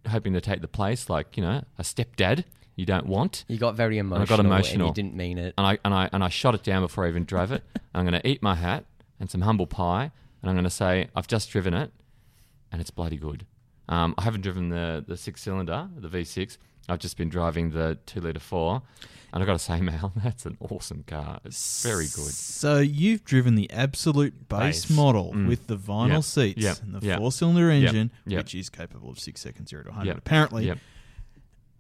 hoping 0.07 0.33
to 0.33 0.41
take 0.41 0.61
the 0.61 0.67
place, 0.67 1.09
like 1.09 1.37
you 1.37 1.43
know, 1.43 1.63
a 1.77 1.83
stepdad 1.83 2.43
you 2.75 2.85
don't 2.85 3.07
want. 3.07 3.43
You 3.47 3.57
got 3.57 3.75
very 3.75 3.97
emotional. 3.97 4.23
I 4.23 4.25
got 4.25 4.39
emotional. 4.39 4.87
and 4.87 4.97
you 4.97 5.03
didn't 5.03 5.15
mean 5.17 5.37
it. 5.37 5.53
and 5.57 5.65
I 5.67 5.77
and 5.83 5.93
I 5.93 6.09
and 6.13 6.23
I 6.23 6.29
shot 6.29 6.55
it 6.55 6.63
down 6.63 6.83
before 6.83 7.05
I 7.05 7.09
even 7.09 7.25
drove 7.25 7.51
it. 7.51 7.63
I'm 7.95 8.05
going 8.05 8.19
to 8.19 8.27
eat 8.27 8.41
my 8.43 8.55
hat 8.55 8.85
and 9.19 9.29
some 9.29 9.41
humble 9.41 9.67
pie, 9.67 10.11
and 10.41 10.49
I'm 10.49 10.55
going 10.55 10.63
to 10.63 10.69
say 10.69 11.09
I've 11.15 11.27
just 11.27 11.49
driven 11.49 11.73
it, 11.73 11.91
and 12.71 12.79
it's 12.79 12.91
bloody 12.91 13.17
good. 13.17 13.45
Um, 13.89 14.13
I 14.17 14.23
haven't 14.23 14.41
driven 14.41 14.69
the 14.69 15.03
the 15.05 15.17
six 15.17 15.41
cylinder, 15.41 15.89
the 15.97 16.07
V6. 16.07 16.57
I've 16.89 16.99
just 16.99 17.17
been 17.17 17.29
driving 17.29 17.71
the 17.71 17.97
two 18.05 18.21
liter 18.21 18.39
four, 18.39 18.81
and 19.33 19.43
I've 19.43 19.47
got 19.47 19.53
to 19.53 19.59
say, 19.59 19.81
Mal, 19.81 20.13
that's 20.23 20.45
an 20.45 20.57
awesome 20.59 21.03
car. 21.05 21.39
It's 21.45 21.83
very 21.83 22.05
good. 22.05 22.31
So 22.33 22.79
you've 22.79 23.23
driven 23.25 23.55
the 23.55 23.69
absolute 23.71 24.47
base, 24.47 24.85
Base. 24.85 24.95
model 24.95 25.33
Mm. 25.33 25.47
with 25.47 25.67
the 25.67 25.77
vinyl 25.77 26.09
Yep. 26.15 26.23
seats 26.23 26.61
Yep. 26.63 26.81
and 26.83 26.93
the 26.95 27.05
Yep. 27.05 27.19
four-cylinder 27.19 27.69
engine, 27.69 28.11
Yep. 28.25 28.37
which 28.39 28.55
is 28.55 28.69
capable 28.69 29.09
of 29.09 29.19
six 29.19 29.41
seconds 29.41 29.69
zero 29.69 29.83
to 29.83 29.89
100, 29.89 30.07
Yep. 30.07 30.17
apparently. 30.17 30.65
Yep. 30.67 30.79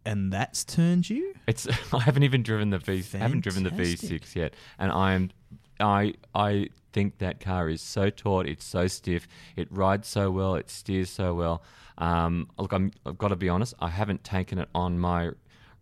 And 0.05 0.31
that's 0.31 0.63
turned 0.63 1.09
you. 1.09 1.35
It's 1.47 1.67
I 1.93 1.99
haven't 1.99 2.23
even 2.23 2.41
driven 2.43 2.69
the 2.69 2.77
V 2.79 3.03
I 3.13 3.17
haven't 3.17 3.41
driven 3.41 3.63
the 3.63 3.69
Fantastic. 3.71 4.21
V6 4.23 4.35
yet, 4.35 4.53
and 4.79 4.91
I'm 4.91 5.31
I 5.79 6.13
I 6.33 6.69
think 6.97 7.19
that 7.19 7.39
car 7.39 7.69
is 7.69 7.79
so 7.79 8.09
taut, 8.09 8.47
it's 8.47 8.65
so 8.65 8.87
stiff, 8.87 9.27
it 9.55 9.67
rides 9.71 10.07
so 10.07 10.31
well, 10.31 10.55
it 10.55 10.67
steers 10.67 11.11
so 11.11 11.35
well. 11.35 11.61
Um, 11.99 12.49
look, 12.57 12.73
I'm, 12.73 12.91
I've 13.05 13.19
got 13.19 13.27
to 13.27 13.35
be 13.35 13.49
honest, 13.49 13.75
I 13.79 13.89
haven't 13.89 14.23
taken 14.23 14.57
it 14.57 14.67
on 14.73 14.97
my 14.97 15.29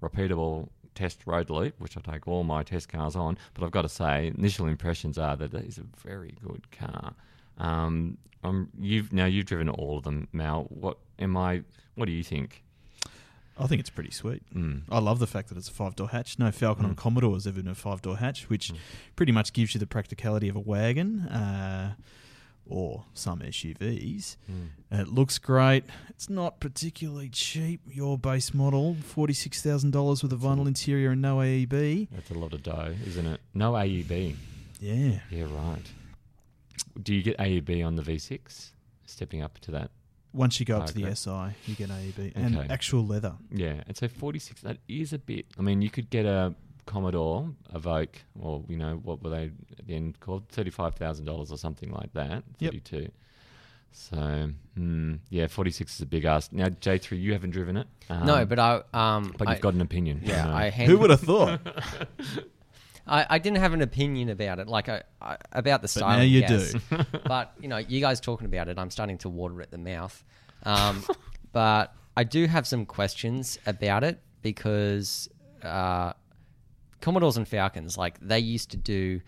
repeatable 0.02 0.68
test 0.94 1.26
road 1.26 1.50
loop, 1.50 1.80
which 1.80 1.96
I 1.96 2.02
take 2.02 2.28
all 2.28 2.44
my 2.44 2.64
test 2.64 2.90
cars 2.90 3.16
on, 3.16 3.38
but 3.54 3.64
I've 3.64 3.72
got 3.72 3.84
to 3.84 3.90
say, 3.90 4.34
initial 4.38 4.68
impressions 4.68 5.18
are 5.18 5.38
that 5.38 5.54
it 5.54 5.66
is 5.66 5.78
a 5.78 5.86
very 6.06 6.36
good 6.46 6.70
car. 6.72 7.14
Um, 7.60 8.18
you've 8.78 9.14
now 9.14 9.26
you've 9.26 9.46
driven 9.46 9.70
all 9.70 10.00
of 10.00 10.04
them, 10.04 10.28
Mal. 10.34 10.66
What 10.70 10.98
am 11.18 11.38
I? 11.38 11.64
What 11.96 12.08
do 12.08 12.12
you 12.12 12.24
think? 12.24 12.62
I 13.58 13.68
think 13.68 13.80
it's 13.80 13.90
pretty 13.90 14.12
sweet. 14.12 14.44
Mm. 14.54 14.82
I 14.90 15.00
love 15.00 15.20
the 15.20 15.28
fact 15.28 15.50
that 15.50 15.58
it's 15.58 15.70
a 15.70 15.72
five 15.74 15.96
door 15.96 16.10
hatch. 16.10 16.38
No 16.38 16.52
Falcon 16.52 16.86
or 16.86 16.90
Mm. 16.90 16.98
Commodore 16.98 17.34
has 17.36 17.48
ever 17.48 17.62
been 17.62 17.72
a 17.72 17.76
five 17.76 18.02
door 18.02 18.18
hatch, 18.18 18.50
which 18.50 18.72
Mm. 18.74 18.78
pretty 19.16 19.32
much 19.32 19.54
gives 19.54 19.74
you 19.74 19.80
the 19.80 19.88
practicality 19.88 20.50
of 20.50 20.56
a 20.56 20.60
wagon 20.60 21.22
uh, 21.22 21.94
or 22.68 23.06
some 23.14 23.42
SUVs. 23.42 24.36
Mm. 24.52 25.00
It 25.00 25.08
looks 25.08 25.38
great. 25.38 25.86
It's 26.10 26.30
not 26.30 26.60
particularly 26.60 27.30
cheap. 27.30 27.80
Your 27.90 28.18
base 28.18 28.54
model, 28.54 28.96
forty 28.96 29.34
six 29.34 29.62
thousand 29.62 29.92
dollars 29.92 30.22
with 30.24 30.34
a 30.34 30.38
vinyl 30.38 30.68
interior 30.68 31.12
and 31.12 31.22
no 31.22 31.38
AEB. 31.38 32.10
That's 32.12 32.32
a 32.32 32.34
lot 32.34 32.54
of 32.54 32.62
dough, 32.64 32.94
isn't 33.06 33.26
it? 33.26 33.40
No 33.54 33.74
AEB. 33.74 34.36
Yeah, 34.82 35.20
Yeah, 35.32 35.44
right. 35.46 35.82
Do 37.02 37.14
you 37.16 37.24
get 37.24 37.38
AEB 37.38 37.82
on 37.86 37.96
the 37.96 38.04
V6? 38.04 38.72
Stepping 39.06 39.42
up 39.42 39.60
to 39.60 39.72
that. 39.72 39.92
Once 40.36 40.60
you 40.60 40.66
go 40.66 40.78
up 40.78 40.84
Oh, 40.84 40.88
to 40.88 40.94
the 40.94 41.06
okay. 41.06 41.16
SI, 41.16 41.56
you 41.66 41.76
get 41.76 41.90
AEB 41.90 42.34
and 42.36 42.58
Okay. 42.58 42.68
actual 42.70 43.06
leather. 43.06 43.34
Yeah, 43.52 43.84
and 43.88 43.96
so 43.96 44.08
46, 44.08 44.62
that 44.62 44.78
is 44.88 45.14
a 45.14 45.18
bit. 45.20 45.46
I 45.58 45.62
mean, 45.62 45.82
you 45.82 45.90
could 45.90 46.10
get 46.10 46.26
a 46.26 46.54
Commodore, 46.86 47.50
a 47.74 47.78
Evoke, 47.78 48.22
or, 48.40 48.64
you 48.68 48.78
know, 48.78 49.00
what 49.04 49.24
were 49.24 49.30
they 49.30 49.52
at 49.80 49.88
the 49.88 49.96
end 49.96 50.20
called? 50.20 50.48
$35,000 50.50 51.52
or 51.52 51.58
something 51.58 51.90
like 51.92 52.14
that. 52.14 52.44
Yep. 52.60 52.74
32. 52.74 53.10
So, 53.92 54.50
hmm, 54.76 55.14
yeah, 55.30 55.48
46 55.48 55.96
is 55.96 56.02
a 56.02 56.06
big 56.06 56.26
ask. 56.26 56.52
Now, 56.52 56.68
J3, 56.68 57.18
you 57.20 57.32
haven't 57.32 57.52
driven 57.52 57.78
it. 57.78 57.88
Um, 58.10 58.26
no, 58.26 58.46
but 58.46 58.60
I 58.60 58.82
um 58.94 59.34
But 59.38 59.48
you've 59.48 59.58
I- 59.58 59.60
got 59.62 59.74
an 59.74 59.82
opinion. 59.82 60.20
yeah, 60.22 60.46
know. 60.48 60.54
I 60.54 60.70
hand, 60.70 60.92
Who 60.92 60.98
would 61.00 61.12
have 61.12 61.22
thought? 61.22 61.62
I, 63.08 63.26
I 63.30 63.40
didn't 63.40 63.60
have 63.60 63.74
an 63.74 63.82
opinion 63.82 64.30
about 64.30 64.60
it, 64.60 64.68
like 64.68 64.90
I, 64.90 65.04
I 65.22 65.38
about 65.52 65.82
the 65.82 65.88
style. 65.88 66.18
now 66.18 66.24
you 66.24 66.46
do. 66.48 66.80
but 67.26 67.54
you 67.60 67.68
know, 67.68 67.78
you 67.78 68.02
guys 68.02 68.20
talking 68.20 68.46
about 68.48 68.68
it, 68.68 68.80
I'm 68.80 68.90
starting 68.90 69.18
to 69.20 69.30
water 69.30 69.62
at 69.62 69.72
the 69.72 69.78
mouth. 69.78 70.24
Um, 70.64 71.04
but 71.52 71.94
I 72.18 72.24
do 72.24 72.48
have 72.48 72.66
some 72.66 72.86
questions 72.86 73.60
about 73.66 74.04
it 74.04 74.20
because 74.42 75.30
uh, 75.64 76.14
Commodores 77.02 77.38
and 77.38 77.48
Falcons, 77.48 77.98
like 77.98 78.20
they 78.20 78.40
used 78.40 78.72
to 78.72 78.78
do, 78.78 79.22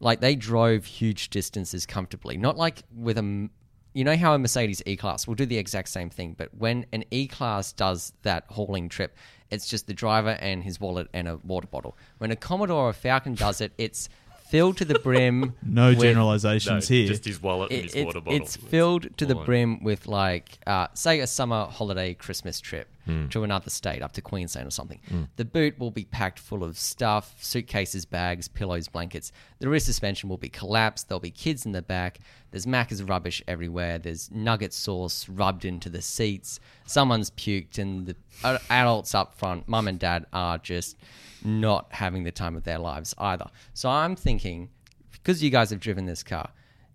like 0.00 0.20
they 0.20 0.34
drove 0.36 0.84
huge 0.84 1.30
distances 1.30 1.86
comfortably. 1.86 2.36
Not 2.36 2.56
like 2.56 2.82
with 2.94 3.16
a, 3.16 3.20
m- 3.20 3.50
you 3.98 4.04
know 4.04 4.16
how 4.16 4.32
a 4.32 4.38
Mercedes 4.38 4.80
E 4.86 4.94
Class 4.94 5.26
will 5.26 5.34
do 5.34 5.44
the 5.44 5.58
exact 5.58 5.88
same 5.88 6.08
thing, 6.08 6.36
but 6.38 6.54
when 6.54 6.86
an 6.92 7.02
E 7.10 7.26
Class 7.26 7.72
does 7.72 8.12
that 8.22 8.44
hauling 8.48 8.88
trip, 8.88 9.16
it's 9.50 9.66
just 9.66 9.88
the 9.88 9.92
driver 9.92 10.38
and 10.40 10.62
his 10.62 10.78
wallet 10.78 11.08
and 11.12 11.26
a 11.26 11.38
water 11.38 11.66
bottle. 11.66 11.98
When 12.18 12.30
a 12.30 12.36
Commodore 12.36 12.90
or 12.90 12.92
Falcon 12.92 13.34
does 13.34 13.60
it, 13.60 13.72
it's 13.76 14.08
filled 14.50 14.76
to 14.78 14.84
the 14.84 14.98
brim. 14.98 15.54
No 15.62 15.90
with- 15.90 16.00
generalizations 16.00 16.88
here. 16.88 17.08
Just 17.08 17.24
his 17.24 17.40
wallet 17.42 17.70
and 17.70 17.82
his 17.82 17.94
it- 17.94 18.04
water 18.06 18.20
bottle. 18.20 18.40
It's 18.40 18.56
filled 18.56 19.16
to 19.18 19.26
the 19.26 19.34
brim 19.34 19.82
with 19.82 20.06
like, 20.06 20.58
uh, 20.66 20.88
say, 20.94 21.20
a 21.20 21.26
summer 21.26 21.66
holiday 21.66 22.14
Christmas 22.14 22.60
trip 22.60 22.88
Hmm. 23.06 23.28
to 23.28 23.42
another 23.42 23.70
state, 23.70 24.02
up 24.02 24.12
to 24.12 24.20
Queensland 24.20 24.68
or 24.68 24.70
something. 24.70 25.00
The 25.36 25.44
boot 25.46 25.78
will 25.78 25.90
be 25.90 26.04
packed 26.04 26.38
full 26.38 26.62
of 26.62 26.76
stuff: 26.78 27.34
suitcases, 27.42 28.04
bags, 28.04 28.48
pillows, 28.48 28.86
blankets. 28.88 29.32
The 29.60 29.68
rear 29.70 29.80
suspension 29.80 30.28
will 30.28 30.36
be 30.36 30.50
collapsed. 30.50 31.08
There'll 31.08 31.18
be 31.20 31.30
kids 31.30 31.64
in 31.64 31.72
the 31.72 31.80
back. 31.80 32.18
There's 32.50 32.66
Macca's 32.66 33.02
rubbish 33.02 33.42
everywhere. 33.48 33.98
There's 33.98 34.30
nugget 34.30 34.74
sauce 34.74 35.26
rubbed 35.26 35.64
into 35.64 35.88
the 35.88 36.02
seats. 36.02 36.60
Someone's 36.86 37.30
puked, 37.30 37.78
and 37.78 38.06
the 38.08 38.16
uh, 38.44 38.58
adults 38.68 39.14
up 39.14 39.34
front, 39.34 39.66
mum 39.68 39.88
and 39.88 39.98
dad, 39.98 40.26
are 40.34 40.58
just 40.58 40.96
not 41.44 41.86
having 41.90 42.24
the 42.24 42.32
time 42.32 42.56
of 42.56 42.64
their 42.64 42.78
lives 42.78 43.14
either. 43.18 43.46
So 43.74 43.88
I'm 43.88 44.16
thinking 44.16 44.70
because 45.12 45.42
you 45.42 45.50
guys 45.50 45.70
have 45.70 45.80
driven 45.80 46.06
this 46.06 46.22
car, 46.22 46.50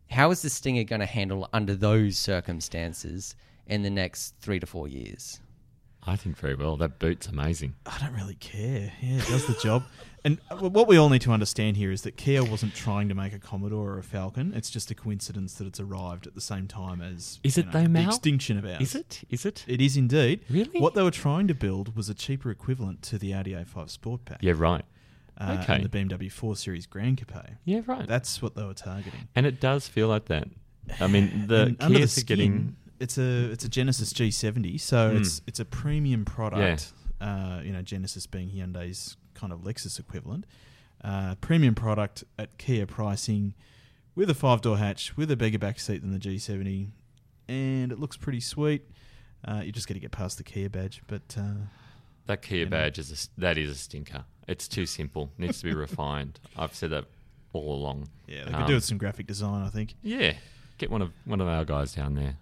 how 0.09 0.31
is 0.31 0.41
the 0.41 0.50
Stinger 0.50 0.83
going 0.83 1.00
to 1.01 1.05
handle 1.05 1.50
under 1.53 1.75
those 1.75 2.17
circumstances 2.17 3.35
in 3.67 3.83
the 3.83 3.89
next 3.89 4.35
three 4.39 4.59
to 4.59 4.65
four 4.65 4.88
years? 4.88 5.39
I 6.05 6.15
think 6.15 6.38
very 6.38 6.55
well. 6.55 6.75
That 6.75 7.00
boot's 7.00 7.27
amazing. 7.27 7.75
I 7.86 7.98
don't 8.00 8.13
really 8.13 8.36
care. 8.36 8.91
Yeah, 9.01 9.17
it 9.17 9.27
does 9.27 9.45
the 9.45 9.53
job. 9.53 9.83
And 10.25 10.38
uh, 10.50 10.69
what 10.69 10.88
we 10.88 10.95
all 10.95 11.10
need 11.10 11.22
to 11.24 11.33
understand 11.33 11.75
here 11.75 11.91
is 11.91 12.03
that 12.03 12.15
Kia 12.15 12.43
wasn't 12.45 12.74
trying 12.74 13.10
to 13.10 13.13
make 13.13 13.33
a 13.33 13.39
Commodore 13.39 13.91
or 13.91 13.98
a 13.98 14.03
Falcon. 14.03 14.53
It's 14.55 14.69
just 14.69 14.89
a 14.89 14.95
coincidence 14.95 15.55
that 15.55 15.67
it's 15.67 15.81
arrived 15.81 16.27
at 16.27 16.33
the 16.33 16.39
same 16.39 16.65
time 16.65 17.01
as 17.01 17.41
Is 17.43 17.57
it 17.57 17.65
know, 17.74 17.83
though, 17.83 17.88
the 17.89 18.05
extinction 18.05 18.57
of 18.57 18.63
ours. 18.63 18.79
Is 18.79 18.95
it? 18.95 19.22
Is 19.29 19.45
it? 19.45 19.65
It 19.67 19.81
is 19.81 19.98
indeed. 19.98 20.45
Really? 20.50 20.79
What 20.79 20.93
they 20.93 21.03
were 21.03 21.12
trying 21.12 21.50
to 21.50 21.53
build 21.53 21.98
was 21.98 22.07
a 22.07 22.13
cheaper 22.13 22.50
equivalent 22.51 23.01
to 23.01 23.17
the 23.17 23.33
Audi 23.33 23.51
A5 23.51 23.89
Sport 23.89 24.24
Pack. 24.24 24.38
Yeah, 24.39 24.53
right. 24.55 24.86
uh, 25.38 25.57
okay. 25.62 25.75
And 25.75 25.83
the 25.83 25.89
BMW 25.89 26.31
4 26.31 26.55
Series 26.55 26.86
Gran 26.86 27.17
Coupe. 27.17 27.45
Yeah, 27.65 27.81
right. 27.86 28.07
That's 28.07 28.41
what 28.41 28.55
they 28.55 28.63
were 28.63 28.74
targeting. 28.74 29.27
and 29.36 29.45
it 29.45 29.60
does 29.60 29.89
feel 29.89 30.07
like 30.07 30.27
that. 30.27 30.48
I 31.01 31.07
mean, 31.07 31.48
the 31.48 31.75
Kias 31.81 32.17
are 32.17 32.25
getting. 32.25 32.77
It's 33.03 33.17
a 33.17 33.51
it's 33.51 33.63
a 33.65 33.69
Genesis 33.69 34.13
G70, 34.13 34.79
so 34.79 35.12
Mm. 35.12 35.19
it's 35.19 35.41
it's 35.48 35.60
a 35.60 35.65
premium 35.65 36.25
product. 36.25 36.93
Uh, 37.22 37.62
you 37.63 37.72
know, 37.72 37.81
Genesis 37.81 38.25
being 38.27 38.50
Hyundai's 38.50 39.15
kind 39.33 39.53
of 39.53 39.60
Lexus 39.62 40.00
equivalent. 40.00 40.45
Uh, 41.03 41.36
premium 41.36 41.75
product 41.75 42.24
at 42.39 42.57
Kia 42.57 42.86
pricing, 42.86 43.53
with 44.15 44.29
a 44.29 44.33
five 44.33 44.62
door 44.62 44.77
hatch, 44.77 45.15
with 45.17 45.29
a 45.31 45.36
bigger 45.36 45.60
back 45.60 45.79
seat 45.79 46.01
than 46.01 46.12
the 46.12 46.19
G70, 46.19 46.88
and 47.48 47.91
it 47.91 48.00
looks 48.00 48.17
pretty 48.17 48.39
sweet. 48.39 48.83
Uh, 49.45 49.62
you 49.65 49.72
just 49.74 49.88
got 49.88 49.95
to 49.95 50.00
get 50.00 50.12
past 50.12 50.38
the 50.38 50.43
Kia 50.43 50.69
badge, 50.69 51.01
but 51.07 51.36
uh, 51.38 51.65
That 52.27 52.41
Kia 52.41 52.60
you 52.60 52.65
know. 52.65 52.72
badge 52.72 52.98
is 53.00 53.12
a, 53.38 53.41
that 53.41 53.57
is 53.57 53.69
a 53.69 53.75
stinker. 53.75 54.24
It's 54.48 54.67
too 54.67 54.86
simple. 54.86 55.29
Needs 55.38 55.60
to 55.60 55.65
be 55.65 55.74
refined. 55.74 56.39
I've 56.57 56.74
said 56.75 56.91
that 56.91 57.05
all 57.53 57.75
along. 57.75 58.07
yeah, 58.27 58.45
they 58.45 58.51
could 58.51 58.55
Um, 58.62 58.67
do 58.67 58.74
with 58.75 58.86
some 58.86 58.98
graphic 58.98 59.27
design. 59.27 59.62
I 59.65 59.69
think. 59.69 59.95
Yeah, 60.01 60.33
get 60.77 60.89
one 60.89 61.01
of 61.01 61.12
one 61.25 61.41
of 61.41 61.48
our 61.48 61.65
guys 61.65 61.93
down 61.93 62.15
there, 62.15 62.38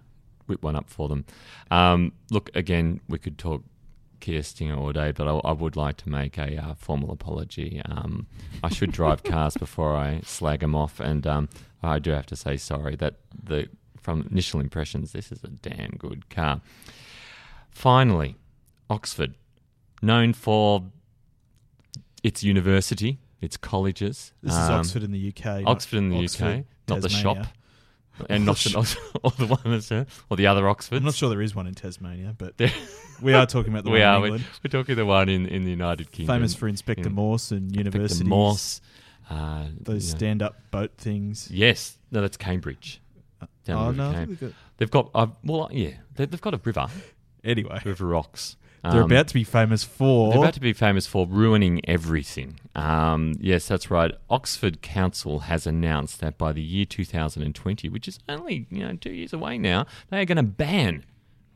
whip 0.51 0.61
one 0.63 0.75
up 0.75 0.89
for 0.89 1.07
them. 1.09 1.25
Um, 1.71 2.11
look, 2.29 2.49
again, 2.53 2.99
we 3.07 3.17
could 3.17 3.37
talk 3.37 3.63
Kia 4.19 4.43
Stinger 4.43 4.75
all 4.77 4.91
day, 4.91 5.11
but 5.11 5.27
I, 5.27 5.31
I 5.49 5.51
would 5.53 5.75
like 5.75 5.97
to 5.97 6.09
make 6.09 6.37
a 6.37 6.57
uh, 6.63 6.73
formal 6.75 7.09
apology. 7.11 7.81
Um, 7.85 8.27
I 8.63 8.69
should 8.69 8.91
drive 8.91 9.23
cars 9.33 9.55
before 9.57 9.95
I 9.95 10.21
slag 10.23 10.59
them 10.59 10.75
off, 10.75 10.99
and 10.99 11.25
um, 11.25 11.49
I 11.81 11.97
do 11.99 12.11
have 12.11 12.27
to 12.27 12.35
say 12.35 12.57
sorry 12.57 12.95
that 12.97 13.15
the 13.43 13.67
from 13.99 14.27
initial 14.31 14.59
impressions, 14.59 15.11
this 15.11 15.31
is 15.31 15.43
a 15.43 15.47
damn 15.47 15.91
good 15.97 16.29
car. 16.29 16.61
Finally, 17.69 18.35
Oxford, 18.89 19.35
known 20.01 20.33
for 20.33 20.83
its 22.23 22.43
university, 22.43 23.19
its 23.41 23.57
colleges. 23.57 24.33
This 24.41 24.53
is 24.53 24.57
Um, 24.69 24.79
Oxford 24.79 25.03
in 25.03 25.11
the 25.11 25.27
UK. 25.29 25.63
Oxford 25.65 25.97
in 25.97 26.09
the 26.09 26.23
Oxford, 26.23 26.45
UK, 26.59 26.65
not 26.89 27.01
the 27.01 27.09
shop, 27.09 27.37
and 28.29 28.45
not 28.45 28.57
the, 28.63 28.97
or 29.23 29.31
the 29.31 29.45
one 29.47 29.59
that's 29.65 29.91
uh, 29.91 30.05
or 30.29 30.37
the 30.37 30.47
other 30.47 30.67
Oxford. 30.69 30.95
I'm 30.97 31.03
not 31.03 31.13
sure 31.15 31.29
there 31.29 31.41
is 31.41 31.55
one 31.55 31.67
in 31.67 31.73
Tasmania, 31.73 32.35
but 32.37 32.57
There- 32.57 32.71
we 33.21 33.33
are 33.33 33.45
talking 33.45 33.71
about 33.73 33.83
the 33.85 33.89
we 33.91 33.99
one 33.99 34.07
are. 34.07 34.25
in 34.25 34.31
We're, 34.33 34.39
we're 34.63 34.69
talking 34.71 34.95
the 34.95 35.05
one 35.05 35.29
in, 35.29 35.45
in 35.47 35.63
the 35.63 35.71
United 35.71 36.11
Kingdom. 36.11 36.35
Famous 36.35 36.53
for 36.55 36.67
Inspector 36.67 37.07
in- 37.07 37.13
Morse 37.13 37.51
and 37.51 37.63
Inspector 37.75 37.79
universities. 37.97 38.23
Morse. 38.27 38.81
Uh, 39.29 39.65
Those 39.79 40.07
you 40.07 40.11
know. 40.13 40.17
stand-up 40.17 40.55
boat 40.71 40.91
things. 40.97 41.49
Yes, 41.51 41.97
no, 42.11 42.21
that's 42.21 42.35
Cambridge. 42.37 43.01
Down 43.65 43.77
oh 43.87 43.91
the 43.91 43.97
no, 43.97 44.03
River 44.09 44.11
I 44.11 44.13
Cam. 44.13 44.27
think 44.27 44.39
they've 44.39 44.49
got- 44.49 44.57
They've 44.77 44.89
got 44.91 45.09
uh, 45.13 45.27
well, 45.43 45.69
yeah, 45.71 45.91
they've 46.15 46.41
got 46.41 46.53
a 46.55 46.59
river, 46.63 46.87
anyway, 47.43 47.79
River 47.85 48.07
Rocks. 48.07 48.55
They're 48.83 49.03
Um, 49.03 49.11
about 49.11 49.27
to 49.27 49.33
be 49.33 49.43
famous 49.43 49.83
for. 49.83 50.31
They're 50.31 50.39
about 50.41 50.53
to 50.55 50.59
be 50.59 50.73
famous 50.73 51.05
for 51.05 51.27
ruining 51.27 51.81
everything. 51.87 52.59
Um, 52.75 53.33
yes, 53.39 53.67
that's 53.67 53.91
right. 53.91 54.11
Oxford 54.29 54.81
Council 54.81 55.39
has 55.41 55.67
announced 55.67 56.19
that 56.21 56.37
by 56.37 56.51
the 56.51 56.61
year 56.63 56.85
2020, 56.85 57.89
which 57.89 58.07
is 58.07 58.19
only 58.27 58.65
you 58.71 58.79
know 58.87 58.95
two 58.95 59.11
years 59.11 59.33
away 59.33 59.57
now, 59.57 59.85
they 60.09 60.19
are 60.21 60.25
going 60.25 60.37
to 60.37 60.43
ban, 60.43 61.03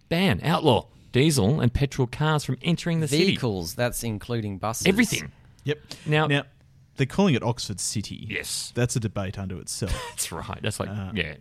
ban, 0.10 0.40
outlaw 0.44 0.86
diesel 1.12 1.62
and 1.62 1.74
petrol 1.74 2.08
cars 2.08 2.44
from 2.44 2.58
entering 2.62 3.00
the 3.00 3.08
city. 3.08 3.26
Vehicles, 3.28 3.74
that's 3.74 4.04
including 4.04 4.58
buses. 4.58 4.86
Everything. 4.86 5.32
Yep. 5.64 5.80
Now- 6.06 6.28
now 6.28 6.44
they're 6.98 7.06
calling 7.08 7.34
it 7.36 7.42
Oxford 7.44 7.80
City. 7.80 8.26
Yes, 8.30 8.72
That's 8.76 8.96
a 8.96 9.00
debate 9.00 9.38
unto 9.40 9.58
itself. 9.58 9.92
that's 10.12 10.32
right. 10.32 10.60
That's 10.62 10.80
like 10.80 10.90
Uh, 10.90 11.12
yeah, 11.14 11.36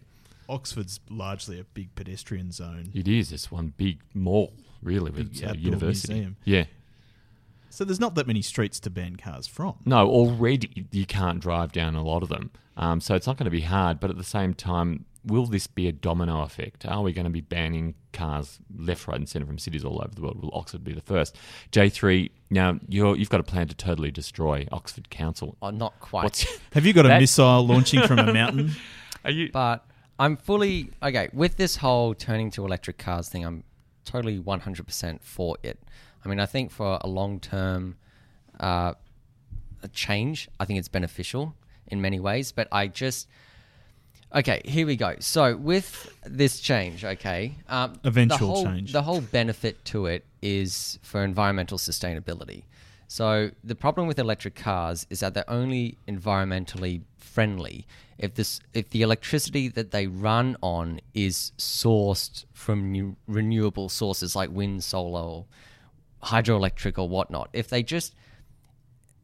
Oxford's 0.48 1.00
largely 1.10 1.58
a 1.60 1.64
big 1.64 1.94
pedestrian 1.94 2.52
zone. 2.52 2.90
it 2.94 3.08
is. 3.08 3.32
It's 3.32 3.50
one 3.50 3.72
big 3.76 4.00
mall, 4.12 4.52
really, 4.82 5.10
with 5.10 5.32
Big 5.32 5.42
its, 5.42 5.42
uh, 5.42 5.54
university. 5.58 6.12
museum. 6.14 6.36
Yeah. 6.44 6.64
So 7.70 7.84
there's 7.84 7.98
not 8.00 8.14
that 8.14 8.26
many 8.26 8.40
streets 8.42 8.78
to 8.80 8.90
ban 8.90 9.16
cars 9.16 9.46
from. 9.48 9.74
No, 9.84 10.06
already 10.08 10.86
you 10.92 11.06
can't 11.06 11.40
drive 11.40 11.72
down 11.72 11.96
a 11.96 12.04
lot 12.04 12.22
of 12.22 12.28
them. 12.28 12.50
Um, 12.76 13.00
so 13.00 13.14
it's 13.16 13.26
not 13.26 13.36
going 13.36 13.46
to 13.46 13.50
be 13.50 13.62
hard. 13.62 13.98
But 13.98 14.10
at 14.10 14.16
the 14.16 14.22
same 14.22 14.54
time, 14.54 15.06
will 15.24 15.46
this 15.46 15.66
be 15.66 15.88
a 15.88 15.92
domino 15.92 16.42
effect? 16.42 16.86
Are 16.86 17.02
we 17.02 17.12
going 17.12 17.24
to 17.24 17.30
be 17.30 17.40
banning 17.40 17.94
cars 18.12 18.60
left, 18.76 19.08
right, 19.08 19.16
and 19.16 19.28
centre 19.28 19.46
from 19.46 19.58
cities 19.58 19.84
all 19.84 20.00
over 20.00 20.14
the 20.14 20.22
world? 20.22 20.40
Will 20.40 20.50
Oxford 20.54 20.84
be 20.84 20.92
the 20.92 21.00
first? 21.00 21.36
J3, 21.72 22.30
now 22.50 22.78
you're, 22.88 23.16
you've 23.16 23.30
got 23.30 23.40
a 23.40 23.44
plan 23.44 23.66
to 23.66 23.74
totally 23.74 24.12
destroy 24.12 24.68
Oxford 24.70 25.10
Council. 25.10 25.56
Oh, 25.60 25.70
not 25.70 25.98
quite. 25.98 26.22
What's, 26.24 26.46
Have 26.74 26.86
you 26.86 26.92
got 26.92 27.06
a 27.06 27.18
missile 27.18 27.66
launching 27.66 28.02
from 28.06 28.20
a 28.20 28.32
mountain? 28.32 28.70
are 29.24 29.32
you, 29.32 29.50
But 29.52 29.84
I'm 30.18 30.37
fully 30.37 30.90
okay 31.02 31.28
with 31.33 31.56
this 31.56 31.76
whole 31.76 32.14
turning 32.14 32.50
to 32.52 32.64
electric 32.64 32.99
cars 32.99 33.28
thing. 33.28 33.44
I'm 33.44 33.64
totally 34.04 34.38
100% 34.38 35.23
for 35.23 35.56
it. 35.62 35.78
I 36.25 36.28
mean, 36.28 36.40
I 36.40 36.47
think 36.47 36.71
for 36.71 36.99
a 37.00 37.09
long 37.09 37.40
term 37.40 37.97
uh, 38.61 38.94
a 39.83 39.88
change, 39.88 40.49
I 40.59 40.64
think 40.64 40.78
it's 40.78 40.88
beneficial 40.88 41.54
in 41.88 42.00
many 42.00 42.21
ways. 42.21 42.52
But 42.52 42.68
I 42.71 42.88
just 42.88 43.28
okay, 44.35 44.62
here 44.64 44.87
we 44.87 44.97
go. 44.97 45.14
So 45.21 45.56
with 45.56 46.12
this 46.25 46.61
change, 46.61 47.04
okay, 47.04 47.54
um, 47.68 48.00
Eventual 48.04 48.38
the 48.38 48.47
whole, 48.47 48.64
change. 48.64 48.92
The 48.92 49.02
whole 49.02 49.21
benefit 49.21 49.85
to 49.87 50.06
it 50.06 50.25
is 50.42 50.99
for 51.02 51.23
environmental 51.25 51.78
sustainability. 51.78 52.64
So 53.06 53.50
the 53.62 53.75
problem 53.75 54.06
with 54.06 54.18
electric 54.18 54.54
cars 54.54 55.06
is 55.11 55.21
that 55.21 55.35
they're 55.35 55.49
only 55.49 55.99
environmentally 56.09 57.02
friendly 57.16 57.87
if 58.18 58.35
this 58.35 58.61
if 58.73 58.90
the 58.90 59.02
electricity 59.02 59.68
that 59.68 59.90
they 59.90 60.06
run 60.06 60.56
on 60.62 61.00
is 61.14 61.52
sourced 61.59 62.44
from 62.52 62.92
new, 62.92 63.16
renewable 63.26 63.88
sources 63.88 64.37
like 64.37 64.50
wind, 64.50 64.85
solar, 64.85 65.21
or 65.21 65.47
hydroelectric 66.23 66.99
or 66.99 67.09
whatnot. 67.09 67.50
If 67.52 67.68
they 67.68 67.83
just 67.83 68.14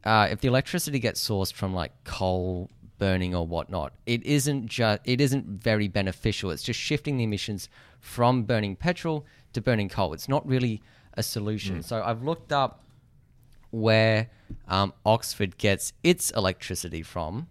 uh, 0.05 0.29
if 0.31 0.41
the 0.41 0.49
electricity 0.49 0.99
gets 0.99 1.27
sourced 1.27 1.53
from 1.53 1.75
like 1.75 1.93
coal 2.05 2.71
burning 2.99 3.35
or 3.35 3.47
whatnot, 3.47 3.93
it 4.07 4.23
isn't 4.25 4.67
just 4.67 5.01
it 5.05 5.21
isn't 5.21 5.47
very 5.47 5.89
beneficial. 5.89 6.51
It's 6.51 6.63
just 6.63 6.81
shifting 6.81 7.17
the 7.17 7.25
emissions 7.25 7.69
from 8.01 8.45
burning 8.45 8.77
petrol 8.77 9.27
to 9.53 9.61
burning 9.61 9.89
coal. 9.89 10.13
It's 10.13 10.29
not 10.29 10.47
really 10.47 10.83
a 11.15 11.23
solution. 11.23 11.83
So 11.83 12.03
I've 12.03 12.23
looked 12.23 12.53
up 12.53 12.85
where 13.71 14.29
um, 14.69 14.93
Oxford 15.05 15.59
gets 15.59 15.93
its 16.03 16.31
electricity 16.31 17.03
from, 17.03 17.49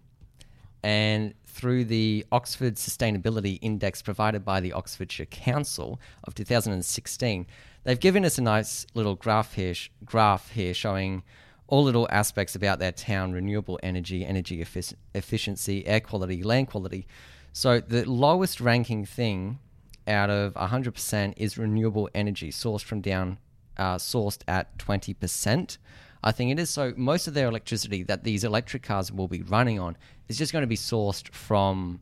and 0.82 1.34
through 1.50 1.84
the 1.84 2.24
Oxford 2.32 2.76
Sustainability 2.76 3.58
Index 3.60 4.02
provided 4.02 4.44
by 4.44 4.60
the 4.60 4.72
Oxfordshire 4.72 5.26
Council 5.26 6.00
of 6.24 6.34
2016, 6.34 7.46
they've 7.84 8.00
given 8.00 8.24
us 8.24 8.38
a 8.38 8.42
nice 8.42 8.86
little 8.94 9.14
graph 9.14 9.54
here, 9.54 9.74
sh- 9.74 9.90
graph 10.04 10.50
here 10.52 10.72
showing 10.72 11.22
all 11.66 11.82
little 11.82 12.08
aspects 12.10 12.54
about 12.54 12.78
their 12.78 12.92
town: 12.92 13.32
renewable 13.32 13.78
energy, 13.82 14.24
energy 14.24 14.58
effic- 14.58 14.94
efficiency, 15.14 15.86
air 15.86 16.00
quality, 16.00 16.42
land 16.42 16.68
quality. 16.68 17.06
So 17.52 17.80
the 17.80 18.08
lowest 18.08 18.60
ranking 18.60 19.04
thing 19.04 19.58
out 20.06 20.30
of 20.30 20.54
100% 20.54 21.34
is 21.36 21.58
renewable 21.58 22.08
energy 22.14 22.50
sourced 22.50 22.82
from 22.82 23.00
down 23.00 23.38
uh, 23.76 23.96
sourced 23.96 24.42
at 24.46 24.78
20%. 24.78 25.78
I 26.22 26.32
think 26.32 26.50
it 26.52 26.58
is 26.58 26.70
so. 26.70 26.92
Most 26.96 27.26
of 27.26 27.34
their 27.34 27.48
electricity 27.48 28.02
that 28.04 28.24
these 28.24 28.44
electric 28.44 28.82
cars 28.82 29.10
will 29.10 29.28
be 29.28 29.42
running 29.42 29.78
on 29.78 29.96
is 30.28 30.36
just 30.38 30.52
going 30.52 30.62
to 30.62 30.66
be 30.66 30.76
sourced 30.76 31.28
from, 31.32 32.00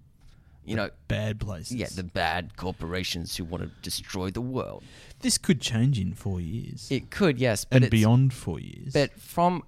you 0.65 0.75
know, 0.77 0.91
Bad 1.07 1.39
places. 1.41 1.77
yeah, 1.77 1.87
the 1.95 2.03
bad 2.03 2.57
corporations 2.57 3.37
who 3.37 3.45
want 3.45 3.63
to 3.63 3.71
destroy 3.83 4.31
the 4.31 4.41
world. 4.41 4.83
this 5.21 5.39
could 5.39 5.61
change 5.61 5.99
in 6.01 6.15
four 6.15 6.41
years 6.41 6.89
It 6.91 7.11
could, 7.11 7.39
yes, 7.39 7.65
but 7.65 7.83
and 7.83 7.91
beyond 7.91 8.33
four 8.35 8.59
years. 8.61 8.93
But 8.93 9.19
from, 9.21 9.63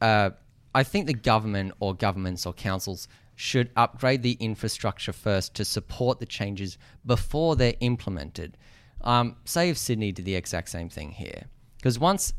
uh, 0.00 0.30
I 0.74 0.82
think 0.82 1.06
the 1.06 1.14
government 1.14 1.72
or 1.80 1.94
governments 1.94 2.44
or 2.46 2.52
councils 2.52 3.08
should 3.34 3.70
upgrade 3.76 4.22
the 4.22 4.32
infrastructure 4.40 5.12
first 5.12 5.54
to 5.54 5.64
support 5.64 6.20
the 6.20 6.26
changes 6.26 6.78
before 7.04 7.56
they're 7.56 7.74
implemented. 7.80 8.56
Um, 9.02 9.36
say 9.44 9.68
if 9.70 9.78
Sydney 9.78 10.12
did 10.12 10.24
the 10.26 10.34
exact 10.34 10.68
same 10.70 10.88
thing 10.88 11.12
here, 11.12 11.44
because 11.78 11.98
once 11.98 12.32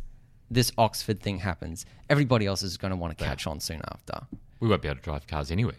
this 0.49 0.71
Oxford 0.77 1.19
thing 1.21 1.39
happens, 1.39 1.85
everybody 2.09 2.45
else 2.45 2.63
is 2.63 2.77
going 2.77 2.91
to 2.91 2.97
want 2.97 3.17
to 3.17 3.23
catch 3.23 3.45
on 3.47 3.59
soon 3.59 3.81
after. 3.91 4.25
we 4.59 4.67
won't 4.67 4.81
be 4.81 4.87
able 4.87 4.97
to 4.97 5.03
drive 5.03 5.27
cars 5.27 5.51
anywhere. 5.51 5.75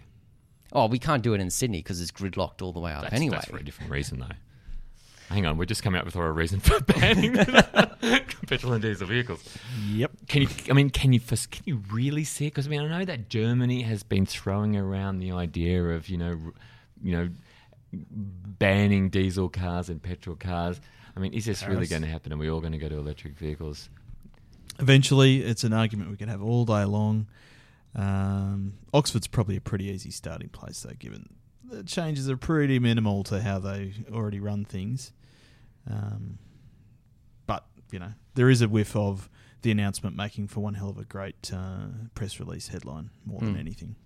Oh, 0.72 0.86
we 0.86 0.98
can't 0.98 1.22
do 1.22 1.32
it 1.32 1.40
in 1.40 1.48
Sydney 1.50 1.78
because 1.78 2.00
it's 2.00 2.10
gridlocked 2.10 2.60
all 2.60 2.72
the 2.72 2.80
way 2.80 2.92
up 2.92 3.02
That's, 3.02 3.14
anyway. 3.14 3.36
that's 3.36 3.48
for 3.48 3.56
a 3.56 3.64
different 3.64 3.90
reason, 3.90 4.18
though. 4.18 4.26
Hang 5.30 5.44
on, 5.44 5.58
we're 5.58 5.66
just 5.66 5.82
coming 5.82 5.98
up 5.98 6.06
with 6.06 6.16
a 6.16 6.32
reason 6.32 6.58
for 6.60 6.80
banning 6.80 7.34
petrol 8.46 8.72
and 8.72 8.80
diesel 8.82 9.06
vehicles. 9.06 9.44
yep. 9.86 10.10
Can 10.26 10.42
you? 10.42 10.48
I 10.70 10.72
mean, 10.72 10.88
can 10.88 11.12
you? 11.12 11.20
Can 11.20 11.62
you 11.66 11.82
really 11.92 12.24
see 12.24 12.46
it? 12.46 12.50
Because 12.52 12.66
I 12.66 12.70
mean, 12.70 12.80
I 12.80 12.98
know 12.98 13.04
that 13.04 13.28
Germany 13.28 13.82
has 13.82 14.02
been 14.02 14.24
throwing 14.24 14.74
around 14.74 15.18
the 15.18 15.32
idea 15.32 15.84
of 15.84 16.08
you 16.08 16.16
know, 16.16 16.38
you 17.02 17.12
know, 17.12 17.28
banning 17.92 19.10
diesel 19.10 19.48
cars 19.50 19.88
and 19.88 20.02
petrol 20.02 20.36
cars. 20.36 20.80
I 21.14 21.20
mean, 21.20 21.32
is 21.34 21.44
this 21.44 21.66
really 21.66 21.86
going 21.86 22.02
to 22.02 22.08
happen? 22.08 22.32
Are 22.32 22.36
we 22.38 22.48
all 22.50 22.60
going 22.60 22.72
to 22.72 22.78
go 22.78 22.88
to 22.88 22.96
electric 22.96 23.36
vehicles? 23.36 23.90
Eventually, 24.78 25.42
it's 25.42 25.64
an 25.64 25.72
argument 25.72 26.10
we 26.10 26.16
can 26.16 26.28
have 26.28 26.42
all 26.42 26.64
day 26.64 26.84
long. 26.84 27.26
Um, 27.94 28.74
Oxford's 28.94 29.26
probably 29.26 29.56
a 29.56 29.60
pretty 29.60 29.86
easy 29.86 30.10
starting 30.10 30.48
place, 30.50 30.80
though, 30.82 30.94
given 30.98 31.28
the 31.64 31.82
changes 31.82 32.30
are 32.30 32.36
pretty 32.36 32.78
minimal 32.78 33.24
to 33.24 33.42
how 33.42 33.58
they 33.58 33.92
already 34.12 34.40
run 34.40 34.64
things. 34.64 35.12
Um, 35.90 36.38
but, 37.46 37.66
you 37.90 37.98
know, 37.98 38.12
there 38.34 38.48
is 38.50 38.62
a 38.62 38.68
whiff 38.68 38.94
of 38.94 39.28
the 39.62 39.70
announcement 39.70 40.14
making 40.16 40.48
for 40.48 40.60
one 40.60 40.74
hell 40.74 40.90
of 40.90 40.98
a 40.98 41.04
great 41.04 41.50
uh, 41.52 41.88
press 42.14 42.38
release 42.38 42.68
headline 42.68 43.10
more 43.26 43.40
than 43.40 43.54
Hmm. 43.54 43.60
anything. 43.60 43.96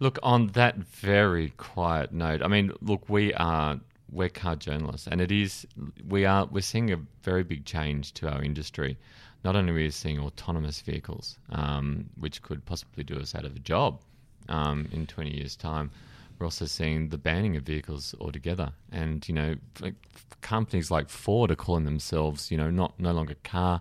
Look, 0.00 0.18
on 0.22 0.48
that 0.48 0.76
very 0.78 1.50
quiet 1.50 2.12
note, 2.12 2.42
I 2.42 2.48
mean, 2.48 2.72
look, 2.80 3.08
we 3.08 3.34
are 3.34 3.80
we're 4.10 4.28
car 4.28 4.54
journalists, 4.56 5.06
and 5.08 5.20
it 5.20 5.30
is 5.32 5.66
we 6.08 6.24
are 6.24 6.46
we're 6.46 6.60
seeing 6.62 6.92
a 6.92 7.00
very 7.22 7.42
big 7.42 7.64
change 7.64 8.12
to 8.14 8.28
our 8.28 8.42
industry. 8.42 8.96
Not 9.44 9.56
only 9.56 9.72
are 9.72 9.74
we 9.74 9.90
seeing 9.90 10.18
autonomous 10.18 10.80
vehicles, 10.80 11.38
um, 11.50 12.08
which 12.18 12.40
could 12.42 12.64
possibly 12.64 13.04
do 13.04 13.18
us 13.18 13.34
out 13.34 13.44
of 13.44 13.54
a 13.54 13.58
job 13.58 14.00
um, 14.48 14.88
in 14.90 15.06
20 15.06 15.36
years' 15.36 15.54
time, 15.54 15.90
we're 16.38 16.46
also 16.46 16.64
seeing 16.66 17.10
the 17.10 17.18
banning 17.18 17.56
of 17.56 17.62
vehicles 17.62 18.14
altogether. 18.20 18.72
And 18.90 19.26
you 19.28 19.34
know, 19.34 19.54
like, 19.80 19.94
companies 20.40 20.90
like 20.90 21.08
Ford 21.08 21.50
are 21.50 21.56
calling 21.56 21.84
themselves, 21.84 22.50
you 22.50 22.56
know, 22.56 22.70
not 22.70 22.98
no 22.98 23.12
longer 23.12 23.36
car, 23.44 23.80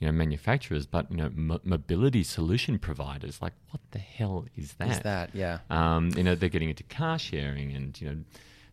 you 0.00 0.06
know, 0.06 0.12
manufacturers, 0.12 0.86
but 0.86 1.10
you 1.10 1.16
know, 1.16 1.30
mo- 1.34 1.60
mobility 1.62 2.24
solution 2.24 2.78
providers. 2.78 3.40
Like, 3.40 3.52
what 3.70 3.80
the 3.92 3.98
hell 3.98 4.46
is 4.56 4.72
that? 4.74 4.88
Is 4.88 5.00
that 5.00 5.34
yeah? 5.34 5.58
Um, 5.70 6.10
you 6.16 6.24
know, 6.24 6.34
they're 6.34 6.48
getting 6.48 6.70
into 6.70 6.82
car 6.84 7.18
sharing, 7.18 7.72
and 7.72 8.00
you 8.00 8.24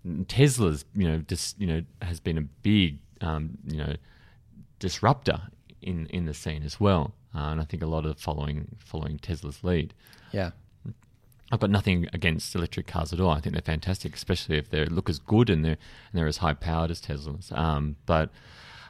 know, 0.05 0.23
Tesla's 0.27 0.85
you 0.95 1.07
know 1.07 1.19
just 1.19 1.59
you 1.59 1.67
know 1.67 1.81
has 2.01 2.19
been 2.19 2.37
a 2.37 2.41
big 2.41 2.99
um, 3.21 3.57
you 3.65 3.77
know 3.77 3.95
disruptor 4.79 5.41
in 5.81 6.07
in 6.07 6.25
the 6.25 6.33
scene 6.33 6.63
as 6.63 6.79
well. 6.79 7.13
Uh, 7.35 7.49
and 7.51 7.61
I 7.61 7.63
think 7.63 7.83
a 7.83 7.87
lot 7.87 8.05
of 8.05 8.17
following 8.19 8.77
following 8.79 9.19
Tesla's 9.19 9.63
lead. 9.63 9.93
Yeah. 10.31 10.51
I've 11.51 11.59
got 11.59 11.71
nothing 11.71 12.07
against 12.13 12.53
electric 12.53 12.85
cars 12.85 13.11
at 13.11 13.19
all. 13.19 13.31
I 13.31 13.39
think 13.39 13.53
they're 13.53 13.61
fantastic, 13.61 14.15
especially 14.15 14.57
if 14.57 14.69
they 14.69 14.85
look 14.85 15.09
as 15.09 15.17
good 15.17 15.49
and 15.49 15.65
they're 15.65 15.77
and 16.11 16.13
they're 16.13 16.27
as 16.27 16.37
high 16.37 16.53
powered 16.53 16.91
as 16.91 17.01
Teslas. 17.01 17.51
Um, 17.57 17.95
but 18.05 18.29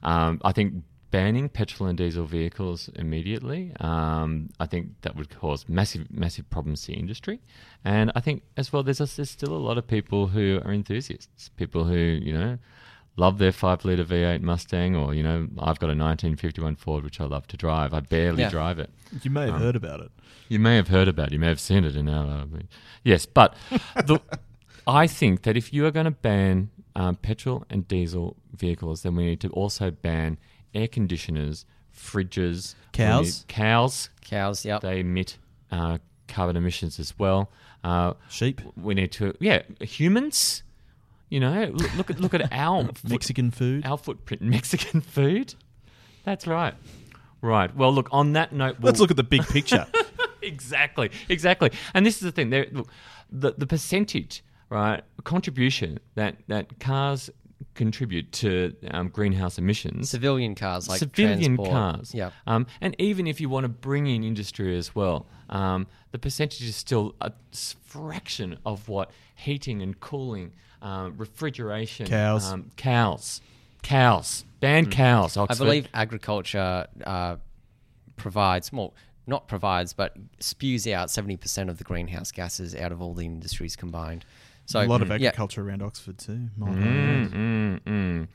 um, 0.04 0.42
I 0.44 0.52
think 0.52 0.84
banning 1.12 1.50
petrol 1.50 1.90
and 1.90 1.98
diesel 1.98 2.26
vehicles 2.26 2.90
immediately, 2.96 3.74
um, 3.80 4.50
I 4.60 4.66
think 4.66 5.02
that 5.02 5.16
would 5.16 5.30
cause 5.30 5.68
massive 5.68 6.12
massive 6.12 6.50
problems 6.50 6.82
to 6.82 6.88
the 6.88 6.98
industry. 6.98 7.40
And 7.86 8.12
I 8.16 8.20
think 8.20 8.44
as 8.58 8.74
well, 8.74 8.84
there's, 8.84 9.00
a, 9.00 9.06
there's 9.06 9.32
still 9.32 9.56
a 9.56 9.58
lot 9.58 9.78
of 9.78 9.88
people 9.88 10.28
who 10.28 10.62
are 10.66 10.74
enthusiasts, 10.74 11.50
people 11.50 11.86
who 11.86 11.96
you 11.96 12.34
know 12.34 12.58
love 13.20 13.38
their 13.38 13.52
five 13.52 13.84
liter 13.86 14.04
V8 14.04 14.42
Mustang, 14.42 14.96
or 14.96 15.14
you 15.14 15.22
know, 15.24 15.48
I've 15.60 15.80
got 15.80 15.88
a 15.88 15.96
1951 15.98 16.76
Ford 16.78 17.04
which 17.04 17.20
I 17.22 17.26
love 17.26 17.46
to 17.48 17.58
drive. 17.58 17.94
I 17.94 18.00
barely 18.00 18.42
Yeah. 18.44 18.50
drive 18.50 18.80
it. 18.80 18.90
You 19.22 19.30
may 19.32 19.46
have 19.48 19.56
Um, 19.56 19.62
heard 19.62 19.76
about 19.76 20.00
it. 20.00 20.12
You 20.48 20.60
may 20.60 20.76
have 20.78 20.88
heard 20.88 21.08
about 21.08 21.28
it. 21.28 21.34
You 21.34 21.40
may 21.40 21.48
have 21.48 21.60
seen 21.60 21.84
it 21.84 21.96
in 21.96 22.08
our. 22.10 22.42
Uh, 22.42 22.46
yes, 23.04 23.26
but 23.26 23.56
the, 24.06 24.20
I 24.88 25.06
think 25.06 25.44
that 25.44 25.56
if 25.58 25.72
you 25.74 25.86
are 25.86 25.92
going 25.92 26.06
to 26.06 26.12
ban 26.12 26.70
um, 26.96 27.16
petrol 27.18 27.66
and 27.70 27.88
diesel 27.88 28.36
vehicles, 28.54 29.04
then 29.04 29.16
we 29.16 29.26
need 29.26 29.42
to 29.42 29.50
also 29.50 29.92
ban 29.92 30.38
air 30.74 30.88
conditioners, 30.88 31.66
fridges, 31.96 32.76
Cows. 32.94 33.46
cows. 33.48 34.10
Cows, 34.22 34.66
yep. 34.66 34.82
They 34.82 35.00
emit 35.02 35.38
uh, 35.72 35.98
carbon 36.28 36.56
emissions 36.56 37.00
as 37.00 37.18
well. 37.20 37.52
Uh, 37.84 38.14
Sheep, 38.30 38.62
we 38.76 38.94
need 38.96 39.12
to, 39.14 39.34
yeah, 39.40 39.62
humans. 39.82 40.64
You 41.30 41.40
know, 41.40 41.72
look, 41.74 41.96
look 41.96 42.10
at 42.10 42.20
look 42.20 42.34
at 42.34 42.52
our 42.52 42.84
foot- 42.94 43.10
Mexican 43.10 43.52
food. 43.52 43.86
our 43.86 43.98
footprint 43.98 44.42
Mexican 44.42 45.02
food. 45.02 45.54
That's 46.24 46.48
right. 46.48 46.74
Right. 47.42 47.74
Well, 47.76 47.94
look. 47.94 48.10
On 48.12 48.34
that 48.34 48.52
note, 48.52 48.80
we'll, 48.80 48.90
Let's 48.90 49.00
look 49.00 49.12
at 49.12 49.18
the 49.18 49.24
big 49.24 49.44
picture. 49.48 49.86
exactly, 50.42 51.12
exactly. 51.30 51.72
And 51.94 52.06
this 52.06 52.16
is 52.16 52.22
the 52.22 52.32
thing. 52.32 52.50
There, 52.50 52.68
look, 52.72 52.90
the 53.32 53.54
the 53.58 53.68
percentage, 53.68 54.44
right, 54.70 55.04
contribution 55.24 56.00
that 56.16 56.38
that 56.48 56.80
cars 56.80 57.30
contribute 57.76 58.32
to 58.32 58.76
um, 58.92 59.10
greenhouse 59.10 59.58
emissions. 59.58 60.10
Civilian 60.10 60.56
cars 60.56 60.90
like 60.90 61.00
civilian 61.00 61.56
transport. 61.56 61.70
cars. 61.70 62.14
Yep. 62.14 62.34
Um, 62.48 62.68
and 62.82 62.96
even 63.00 63.28
if 63.28 63.40
you 63.40 63.50
want 63.50 63.66
to 63.66 63.70
bring 63.70 64.08
in 64.08 64.24
industry 64.24 64.78
as 64.78 64.96
well, 64.96 65.28
um, 65.50 65.88
the 66.12 66.20
percentage 66.20 66.64
is 66.64 66.76
still 66.76 67.16
a 67.22 67.32
fraction 67.54 68.58
of 68.66 68.90
what 68.90 69.12
heating 69.36 69.82
and 69.82 70.00
cooling, 70.00 70.52
um, 70.82 71.16
refrigeration, 71.18 72.06
Cows. 72.08 72.52
um, 72.52 72.72
cows, 72.76 73.42
cows, 73.82 74.46
ban 74.60 74.86
cows. 74.88 75.38
I 75.38 75.54
believe 75.56 75.88
agriculture 75.94 76.88
uh, 77.04 77.38
provides, 78.16 78.72
well, 78.72 78.94
not 79.28 79.48
provides, 79.48 79.94
but 79.94 80.16
spews 80.40 80.88
out 80.88 81.10
70% 81.10 81.70
of 81.70 81.78
the 81.78 81.84
greenhouse 81.84 82.32
gases 82.32 82.76
out 82.76 82.92
of 82.92 83.02
all 83.02 83.14
the 83.14 83.26
industries 83.26 83.76
combined. 83.76 84.26
So 84.66 84.82
a 84.82 84.86
lot 84.86 85.02
of 85.02 85.10
yeah, 85.10 85.16
agriculture 85.16 85.68
around 85.68 85.82
Oxford 85.82 86.18
too. 86.20 86.50
Mm, 86.60 87.30
mm, 87.32 87.80
mm. 87.82 88.28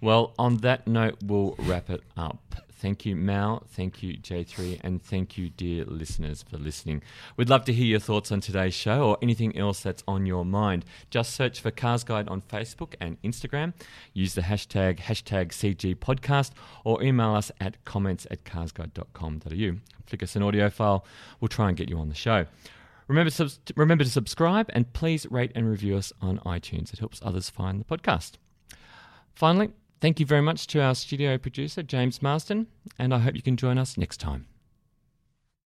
Well, 0.00 0.34
on 0.38 0.58
that 0.58 0.86
note, 0.86 1.18
we'll 1.22 1.54
wrap 1.58 1.90
it 1.90 2.02
up. 2.16 2.56
Thank 2.76 3.06
you, 3.06 3.16
Mal. 3.16 3.62
Thank 3.68 4.02
you, 4.02 4.16
J3. 4.18 4.80
And 4.82 5.02
thank 5.02 5.38
you, 5.38 5.48
dear 5.48 5.84
listeners, 5.84 6.42
for 6.42 6.58
listening. 6.58 7.02
We'd 7.36 7.48
love 7.48 7.64
to 7.66 7.72
hear 7.72 7.86
your 7.86 8.00
thoughts 8.00 8.32
on 8.32 8.40
today's 8.40 8.74
show 8.74 9.08
or 9.08 9.18
anything 9.22 9.56
else 9.56 9.80
that's 9.80 10.02
on 10.08 10.26
your 10.26 10.44
mind. 10.44 10.84
Just 11.08 11.34
search 11.34 11.60
for 11.60 11.70
Cars 11.70 12.04
Guide 12.04 12.28
on 12.28 12.42
Facebook 12.42 12.94
and 13.00 13.20
Instagram. 13.22 13.72
Use 14.12 14.34
the 14.34 14.42
hashtag, 14.42 14.98
hashtag 14.98 15.48
CG 15.48 15.94
podcast, 15.96 16.50
or 16.84 17.02
email 17.02 17.34
us 17.34 17.50
at 17.60 17.82
comments 17.84 18.26
at 18.30 18.44
carsguide.com.au. 18.44 19.78
Flick 20.06 20.22
us 20.22 20.36
an 20.36 20.42
audio 20.42 20.68
file. 20.68 21.06
We'll 21.40 21.48
try 21.48 21.68
and 21.68 21.76
get 21.76 21.88
you 21.88 21.98
on 21.98 22.08
the 22.08 22.14
show. 22.14 22.46
Remember, 23.06 23.30
remember 23.76 24.04
to 24.04 24.10
subscribe 24.10 24.70
and 24.70 24.92
please 24.92 25.26
rate 25.30 25.52
and 25.54 25.68
review 25.68 25.96
us 25.96 26.12
on 26.20 26.38
iTunes. 26.40 26.92
It 26.92 26.98
helps 26.98 27.20
others 27.22 27.50
find 27.50 27.80
the 27.80 27.84
podcast. 27.84 28.32
Finally, 29.34 29.70
thank 30.00 30.20
you 30.20 30.26
very 30.26 30.42
much 30.42 30.66
to 30.68 30.80
our 30.80 30.94
studio 30.94 31.38
producer, 31.38 31.82
James 31.82 32.22
Marston, 32.22 32.66
and 32.98 33.14
I 33.14 33.18
hope 33.18 33.34
you 33.34 33.42
can 33.42 33.56
join 33.56 33.78
us 33.78 33.96
next 33.96 34.18
time. 34.18 34.46